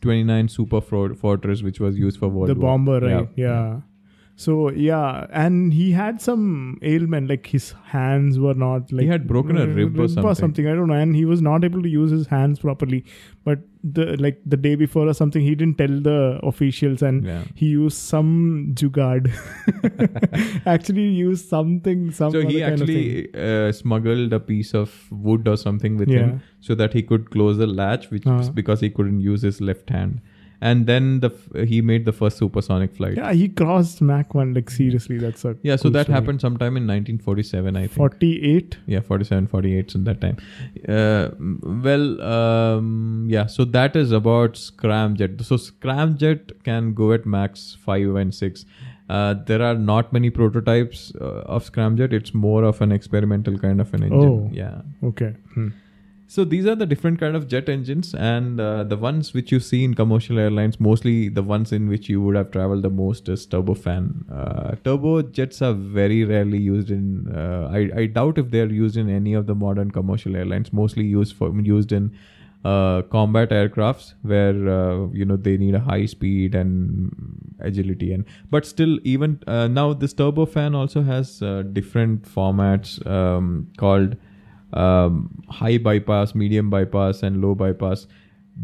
29 0.00 0.48
Super 0.48 0.80
Fortress, 0.80 1.62
which 1.62 1.80
was 1.80 1.96
used 1.98 2.18
for 2.18 2.28
World 2.28 2.48
the 2.50 2.54
War. 2.54 2.70
bomber, 2.78 3.06
Yeah. 3.08 3.14
right? 3.16 3.28
Yeah. 3.36 3.80
So 4.38 4.70
yeah, 4.70 5.26
and 5.42 5.72
he 5.72 5.92
had 5.92 6.20
some 6.20 6.78
ailment, 6.82 7.28
like 7.30 7.46
his 7.46 7.72
hands 7.84 8.38
were 8.38 8.52
not 8.62 8.92
like 8.92 9.04
he 9.04 9.08
had 9.08 9.26
broken 9.26 9.56
a 9.56 9.62
uh, 9.62 9.66
rib 9.66 9.98
or 9.98 10.08
something. 10.08 10.34
Something 10.34 10.66
I 10.68 10.74
don't 10.74 10.88
know, 10.88 10.98
and 11.04 11.16
he 11.16 11.24
was 11.24 11.40
not 11.40 11.64
able 11.64 11.82
to 11.82 11.88
use 11.88 12.10
his 12.10 12.26
hands 12.26 12.58
properly. 12.58 13.02
But 13.44 13.60
the 13.82 14.04
like 14.26 14.42
the 14.44 14.58
day 14.58 14.74
before 14.74 15.06
or 15.08 15.14
something, 15.14 15.40
he 15.40 15.54
didn't 15.54 15.78
tell 15.78 15.96
the 16.08 16.18
officials, 16.42 17.00
and 17.00 17.24
Yeah. 17.24 17.44
he 17.54 17.66
used 17.78 17.96
some 17.96 18.72
jugad. 18.74 19.30
actually, 20.66 21.08
used 21.08 21.48
something. 21.48 22.10
Some 22.10 22.32
So 22.32 22.40
he 22.46 22.62
actually 22.62 23.34
uh, 23.34 23.72
smuggled 23.72 24.32
a 24.32 24.40
piece 24.40 24.74
of 24.74 24.94
wood 25.10 25.48
or 25.48 25.56
something 25.56 25.96
with 25.96 26.10
Yeah. 26.10 26.18
him 26.26 26.40
so 26.60 26.74
that 26.74 26.92
he 26.92 27.02
could 27.02 27.30
close 27.30 27.56
the 27.56 27.66
latch, 27.66 28.10
which 28.10 28.26
Uh-huh. 28.26 28.36
was 28.38 28.50
because 28.50 28.80
he 28.80 28.90
couldn't 28.90 29.20
use 29.20 29.42
his 29.42 29.60
left 29.60 29.88
hand. 29.90 30.20
And 30.60 30.86
then 30.86 31.20
the 31.20 31.30
f- 31.30 31.68
he 31.68 31.82
made 31.82 32.04
the 32.06 32.12
first 32.12 32.38
supersonic 32.38 32.94
flight. 32.94 33.16
Yeah, 33.16 33.32
he 33.32 33.48
crossed 33.48 34.00
Mach 34.00 34.34
one. 34.34 34.54
Like 34.54 34.70
seriously, 34.70 35.18
that's 35.18 35.44
a 35.44 35.56
Yeah, 35.62 35.76
so 35.76 35.82
cool 35.84 35.90
that 35.92 36.04
story. 36.06 36.14
happened 36.14 36.40
sometime 36.40 36.76
in 36.78 36.86
1947, 36.86 37.76
I 37.76 37.80
think. 37.80 37.92
Forty-eight. 37.92 38.78
yeah 38.86 39.00
47 39.00 39.46
48 39.48 39.94
in 39.94 40.04
that 40.04 40.20
time 40.20 40.36
uh, 40.88 41.28
well 41.86 42.20
um, 42.22 43.26
yeah 43.28 43.46
so 43.46 43.64
that 43.76 43.96
is 43.96 44.12
about 44.12 44.54
scramjet 44.54 45.42
so 45.44 45.56
scramjet 45.56 46.52
can 46.64 46.92
go 46.94 47.12
at 47.12 47.26
Mach 47.26 47.56
5 47.56 48.14
and 48.16 48.34
6 48.34 48.64
uh, 49.08 49.34
there 49.46 49.62
are 49.62 49.74
not 49.74 50.12
many 50.12 50.30
prototypes 50.30 51.12
uh, 51.20 51.24
of 51.56 51.70
scramjet 51.70 52.12
it's 52.12 52.34
more 52.34 52.64
of 52.64 52.80
an 52.80 52.92
experimental 52.92 53.58
kind 53.58 53.80
of 53.80 53.92
an 53.94 54.02
engine 54.04 54.30
Oh. 54.36 54.50
yeah 54.52 54.80
Okay. 55.10 55.34
Hmm. 55.54 55.68
So 56.28 56.44
these 56.44 56.66
are 56.66 56.74
the 56.74 56.86
different 56.86 57.20
kind 57.20 57.36
of 57.36 57.46
jet 57.46 57.68
engines, 57.68 58.12
and 58.12 58.60
uh, 58.60 58.82
the 58.82 58.96
ones 58.96 59.32
which 59.32 59.52
you 59.52 59.60
see 59.60 59.84
in 59.84 59.94
commercial 59.94 60.38
airlines, 60.40 60.80
mostly 60.80 61.28
the 61.28 61.42
ones 61.42 61.72
in 61.72 61.88
which 61.88 62.08
you 62.08 62.20
would 62.20 62.34
have 62.34 62.50
traveled 62.50 62.82
the 62.82 62.90
most 62.90 63.28
is 63.28 63.46
turbofan. 63.46 64.24
Uh, 64.30 64.74
turbo 64.84 65.22
jets 65.22 65.62
are 65.62 65.72
very 65.72 66.24
rarely 66.24 66.58
used 66.58 66.90
in. 66.90 67.32
Uh, 67.32 67.70
I 67.72 67.90
I 68.02 68.06
doubt 68.06 68.38
if 68.38 68.50
they 68.50 68.60
are 68.60 68.72
used 68.78 68.96
in 68.96 69.08
any 69.08 69.34
of 69.34 69.46
the 69.46 69.54
modern 69.54 69.92
commercial 69.92 70.34
airlines. 70.34 70.72
Mostly 70.72 71.04
used 71.04 71.36
for 71.36 71.52
used 71.60 71.92
in 71.92 72.10
uh, 72.64 73.02
combat 73.02 73.50
aircrafts 73.50 74.14
where 74.22 74.68
uh, 74.68 75.06
you 75.12 75.24
know 75.24 75.36
they 75.36 75.56
need 75.56 75.74
a 75.74 75.80
high 75.80 76.06
speed 76.06 76.54
and 76.54 77.12
agility 77.60 78.12
and 78.12 78.24
but 78.50 78.66
still 78.66 78.98
even 79.04 79.38
uh, 79.46 79.68
now 79.68 79.92
this 79.92 80.12
turbofan 80.12 80.74
also 80.74 81.02
has 81.02 81.40
uh, 81.42 81.62
different 81.72 82.22
formats 82.22 82.94
um, 83.06 83.68
called 83.76 84.16
um, 84.72 85.42
high 85.48 85.78
bypass 85.78 86.34
medium 86.34 86.70
bypass 86.70 87.22
and 87.22 87.40
low 87.42 87.54
bypass 87.54 88.06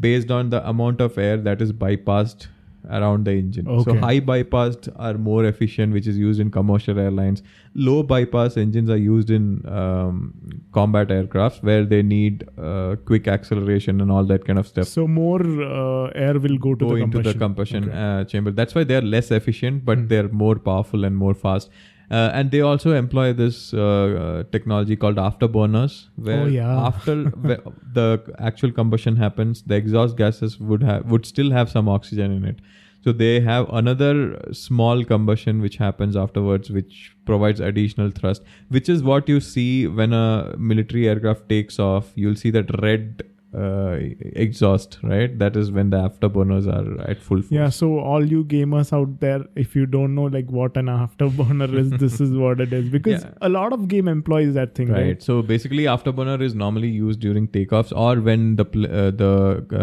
based 0.00 0.30
on 0.30 0.50
the 0.50 0.66
amount 0.68 1.00
of 1.00 1.16
air 1.18 1.36
that 1.36 1.60
is 1.62 1.72
bypassed 1.72 2.48
around 2.90 3.24
the 3.24 3.30
engine. 3.30 3.64
So 3.84 3.94
high 4.00 4.18
bypassed 4.18 4.88
are 4.96 5.14
more 5.14 5.44
efficient 5.44 5.92
which 5.92 6.08
is 6.08 6.18
used 6.18 6.40
in 6.40 6.50
commercial 6.50 6.98
airlines. 6.98 7.42
Low 7.74 8.02
bypass 8.02 8.56
engines 8.56 8.90
are 8.90 8.96
used 8.96 9.30
in 9.30 9.64
um, 9.68 10.34
combat 10.72 11.08
aircrafts 11.08 11.62
where 11.62 11.84
they 11.84 12.02
need 12.02 12.42
uh, 12.58 12.96
quick 13.04 13.28
acceleration 13.28 14.00
and 14.00 14.10
all 14.10 14.24
that 14.24 14.44
kind 14.44 14.58
of 14.58 14.66
stuff. 14.66 14.88
So 14.88 15.06
more 15.06 15.40
uh, 15.40 16.10
air 16.16 16.38
will 16.40 16.58
go 16.58 16.74
to 16.74 16.84
go 16.84 16.94
the 16.96 17.02
into 17.02 17.22
the 17.22 17.34
combustion. 17.34 17.88
Okay. 17.88 17.96
uh, 17.96 18.24
chamber. 18.24 18.50
That's 18.50 18.74
why 18.74 18.82
they're 18.82 19.00
less 19.02 19.30
efficient 19.30 19.84
but 19.84 19.98
Hmm. 19.98 20.06
they're 20.08 20.28
more 20.28 20.56
powerful 20.56 21.04
and 21.04 21.16
more 21.16 21.34
fast 21.34 21.70
uh, 22.12 22.30
and 22.38 22.50
they 22.54 22.60
also 22.60 22.92
employ 22.98 23.32
this 23.32 23.58
uh, 23.72 23.80
uh, 23.82 24.42
technology 24.56 24.96
called 25.04 25.16
afterburners 25.16 25.94
where 26.16 26.42
Oh, 26.42 26.46
yeah. 26.58 26.86
after 26.88 27.14
the 27.98 28.06
actual 28.50 28.72
combustion 28.80 29.16
happens 29.24 29.62
the 29.72 29.74
exhaust 29.82 30.16
gases 30.22 30.58
would 30.60 30.82
have 30.90 31.10
would 31.14 31.26
still 31.34 31.50
have 31.58 31.70
some 31.76 31.88
oxygen 31.96 32.30
in 32.38 32.44
it 32.52 32.60
so 33.04 33.12
they 33.20 33.30
have 33.46 33.68
another 33.82 34.12
small 34.58 35.04
combustion 35.12 35.60
which 35.66 35.76
happens 35.84 36.16
afterwards 36.24 36.70
which 36.78 36.98
provides 37.30 37.64
additional 37.70 38.10
thrust 38.20 38.42
which 38.78 38.88
is 38.96 39.02
what 39.10 39.28
you 39.34 39.40
see 39.40 39.86
when 40.02 40.12
a 40.12 40.54
military 40.72 41.08
aircraft 41.14 41.48
takes 41.48 41.78
off 41.88 42.12
you'll 42.24 42.40
see 42.44 42.50
that 42.58 42.70
red 42.82 43.24
uh, 43.54 43.96
exhaust 44.42 44.98
right 45.02 45.38
that 45.38 45.56
is 45.56 45.70
when 45.70 45.90
the 45.90 45.96
afterburners 45.96 46.66
are 46.66 47.00
at 47.10 47.20
full 47.22 47.42
force 47.42 47.50
Yeah, 47.52 47.68
so 47.68 47.98
all 47.98 48.24
you 48.24 48.44
gamers 48.44 48.92
out 48.98 49.20
there, 49.20 49.44
if 49.56 49.74
you 49.76 49.84
don't 49.86 50.14
know 50.14 50.24
like 50.36 50.50
what 50.50 50.76
an 50.76 50.86
afterburner 51.06 51.68
is, 51.82 51.90
this 51.90 52.20
is 52.20 52.32
what 52.32 52.60
it 52.60 52.72
is. 52.72 52.88
Because 52.88 53.24
Yeah. 53.24 53.34
a 53.42 53.50
lot 53.50 53.72
of 53.74 53.88
game 53.88 54.08
employs 54.08 54.54
that 54.54 54.74
thing, 54.74 54.88
right? 54.88 55.02
right 55.06 55.22
so 55.22 55.42
basically 55.42 55.84
afterburner 55.84 56.40
is 56.40 56.54
normally 56.54 56.88
used 56.88 57.20
during 57.20 57.46
takeoffs 57.48 57.92
or 57.94 58.20
when 58.20 58.56
the 58.56 58.64
pl- 58.64 58.86
uh, 58.86 59.10
the 59.10 59.32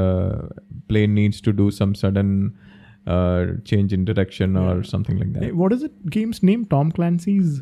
uh, 0.01 0.47
plane 0.87 1.13
needs 1.13 1.39
to 1.41 1.53
do 1.53 1.69
some 1.71 1.93
sudden 1.93 2.57
uh, 3.07 3.45
change 3.65 3.93
in 3.93 4.03
direction 4.05 4.57
or 4.57 4.83
something 4.83 5.17
like 5.17 5.33
that 5.33 5.55
What 5.55 5.71
is 5.73 5.83
it? 5.83 5.93
Game's 6.09 6.41
name? 6.43 6.65
Tom 6.65 6.91
Clancy's 6.91 7.61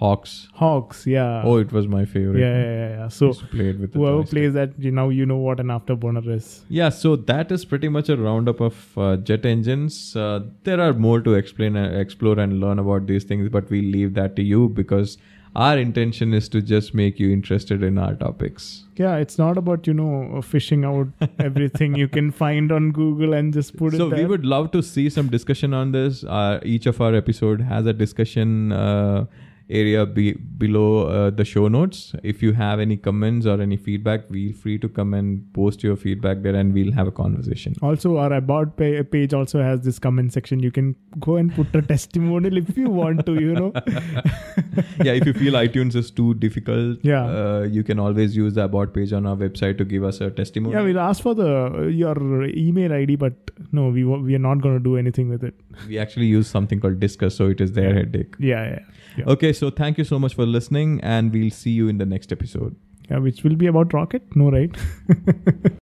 HAWX 0.00 0.48
HAWX. 0.58 1.06
Yeah. 1.06 1.42
oh 1.44 1.56
it 1.58 1.72
was 1.72 1.86
my 1.86 2.04
favorite 2.04 2.40
yeah, 2.40 2.62
yeah, 2.62 2.72
yeah, 2.72 2.88
yeah. 2.98 3.08
So 3.08 3.26
Used 3.26 3.40
to 3.40 3.46
play 3.46 3.68
it 3.70 3.80
with 3.80 3.92
the 3.92 3.98
whoever 3.98 4.22
plays 4.24 4.54
that, 4.54 4.78
you 4.78 4.90
know, 4.90 5.08
you 5.10 5.26
know 5.26 5.36
what 5.36 5.60
an 5.60 5.66
afterburner 5.66 6.26
is. 6.28 6.64
Yeah, 6.68 6.88
so 6.88 7.16
that 7.16 7.52
is 7.52 7.64
pretty 7.64 7.88
much 7.88 8.08
a 8.08 8.16
roundup 8.16 8.60
of 8.60 8.98
uh, 8.98 9.16
jet 9.16 9.44
engines. 9.44 10.16
Uh, 10.16 10.40
there 10.64 10.80
are 10.80 10.92
more 10.92 11.20
to 11.20 11.34
explain, 11.34 11.76
uh, 11.76 11.90
explore, 11.90 12.38
and 12.38 12.60
learn 12.60 12.78
about 12.78 13.06
these 13.06 13.24
things, 13.24 13.48
but 13.50 13.68
we 13.70 13.82
leave 13.82 14.14
that 14.14 14.36
to 14.36 14.42
you 14.42 14.68
because 14.68 15.18
our 15.56 15.76
intention 15.78 16.32
is 16.32 16.48
to 16.48 16.62
just 16.62 16.94
make 16.94 17.18
you 17.18 17.32
interested 17.32 17.82
in 17.82 17.98
our 17.98 18.14
topics. 18.14 18.84
Yeah, 18.96 19.16
it's 19.16 19.36
not 19.36 19.58
about 19.58 19.86
you 19.86 19.94
know 19.94 20.40
fishing 20.42 20.84
out 20.84 21.08
everything 21.38 21.96
you 21.96 22.08
can 22.08 22.30
find 22.30 22.70
on 22.70 22.92
Google 22.92 23.32
and 23.34 23.52
just 23.52 23.76
put 23.76 23.92
so 23.92 24.06
it. 24.06 24.10
So, 24.10 24.16
we 24.16 24.26
would 24.26 24.46
love 24.46 24.70
to 24.72 24.82
see 24.82 25.10
some 25.10 25.28
discussion 25.28 25.74
on 25.74 25.92
this. 25.92 26.22
Uh, 26.24 26.60
each 26.62 26.86
of 26.86 27.00
our 27.00 27.14
episode 27.14 27.60
has 27.60 27.86
a 27.86 27.92
discussion 27.92 28.72
uh, 28.72 29.26
area 29.70 30.04
be- 30.06 30.32
below 30.32 31.06
uh, 31.06 31.30
the 31.30 31.44
show 31.44 31.68
notes. 31.68 32.14
If 32.22 32.42
you 32.42 32.52
have 32.52 32.80
any 32.80 32.96
comments 32.96 33.46
or 33.46 33.60
any 33.62 33.76
feedback, 33.76 34.28
feel 34.30 34.52
free 34.52 34.78
to 34.78 34.88
come 34.88 35.14
and 35.14 35.52
post 35.54 35.82
your 35.82 35.96
feedback 35.96 36.42
there, 36.42 36.54
and 36.54 36.74
we'll 36.74 36.92
have 36.92 37.06
a 37.06 37.12
conversation. 37.12 37.74
Also, 37.82 38.16
our 38.16 38.32
about 38.32 38.76
pa- 38.76 39.02
page 39.10 39.32
also 39.34 39.62
has 39.62 39.80
this 39.82 39.98
comment 39.98 40.32
section. 40.32 40.60
You 40.60 40.70
can 40.70 40.94
go 41.20 41.36
and 41.36 41.54
put 41.54 41.74
a 41.74 41.82
testimonial 41.92 42.56
if 42.58 42.76
you 42.76 42.90
want 42.90 43.24
to. 43.26 43.34
You 43.40 43.54
know. 43.54 43.72
yeah, 45.04 45.12
if 45.12 45.26
you 45.26 45.32
feel 45.32 45.54
iTunes 45.54 45.94
is 45.94 46.10
too 46.10 46.34
difficult, 46.34 46.98
Yeah. 47.02 47.24
uh, 47.24 47.68
you 47.70 47.82
can 47.84 47.98
always 47.98 48.36
use 48.36 48.54
the 48.54 48.64
about 48.64 48.92
page 48.94 49.12
on 49.12 49.26
our 49.26 49.36
website 49.36 49.78
to 49.78 49.84
give 49.84 50.04
us 50.04 50.20
a 50.20 50.30
testimonial. 50.30 50.80
Yeah, 50.80 50.86
we'll 50.86 51.00
ask 51.00 51.22
for 51.22 51.34
the 51.34 51.88
your 52.02 52.44
email 52.66 52.92
ID, 52.92 53.16
but 53.16 53.50
no, 53.72 53.88
we 53.88 54.04
we 54.04 54.34
are 54.34 54.44
not 54.50 54.60
going 54.66 54.76
to 54.78 54.84
do 54.90 54.96
anything 54.96 55.28
with 55.28 55.44
it. 55.44 55.54
we 55.88 55.98
actually 55.98 56.26
use 56.26 56.48
something 56.48 56.80
called 56.80 57.00
Disqus, 57.00 57.32
so 57.42 57.46
it 57.56 57.60
is 57.60 57.72
their 57.72 57.94
headache. 57.94 58.34
Yeah, 58.38 58.64
yeah, 58.70 58.78
yeah. 59.18 59.24
Okay, 59.34 59.52
so 59.60 59.70
thank 59.70 59.98
you 59.98 60.04
so 60.04 60.18
much 60.18 60.34
for 60.34 60.46
listening, 60.46 61.00
and 61.02 61.32
we'll 61.32 61.50
see 61.50 61.70
you 61.80 61.88
in 61.88 61.98
the 62.04 62.06
next 62.14 62.32
episode. 62.38 62.76
yeah 63.10 63.18
which 63.26 63.38
will 63.44 63.56
be 63.60 63.68
about 63.70 63.94
rocket. 63.94 64.36
No, 64.40 64.50
right? 64.56 64.76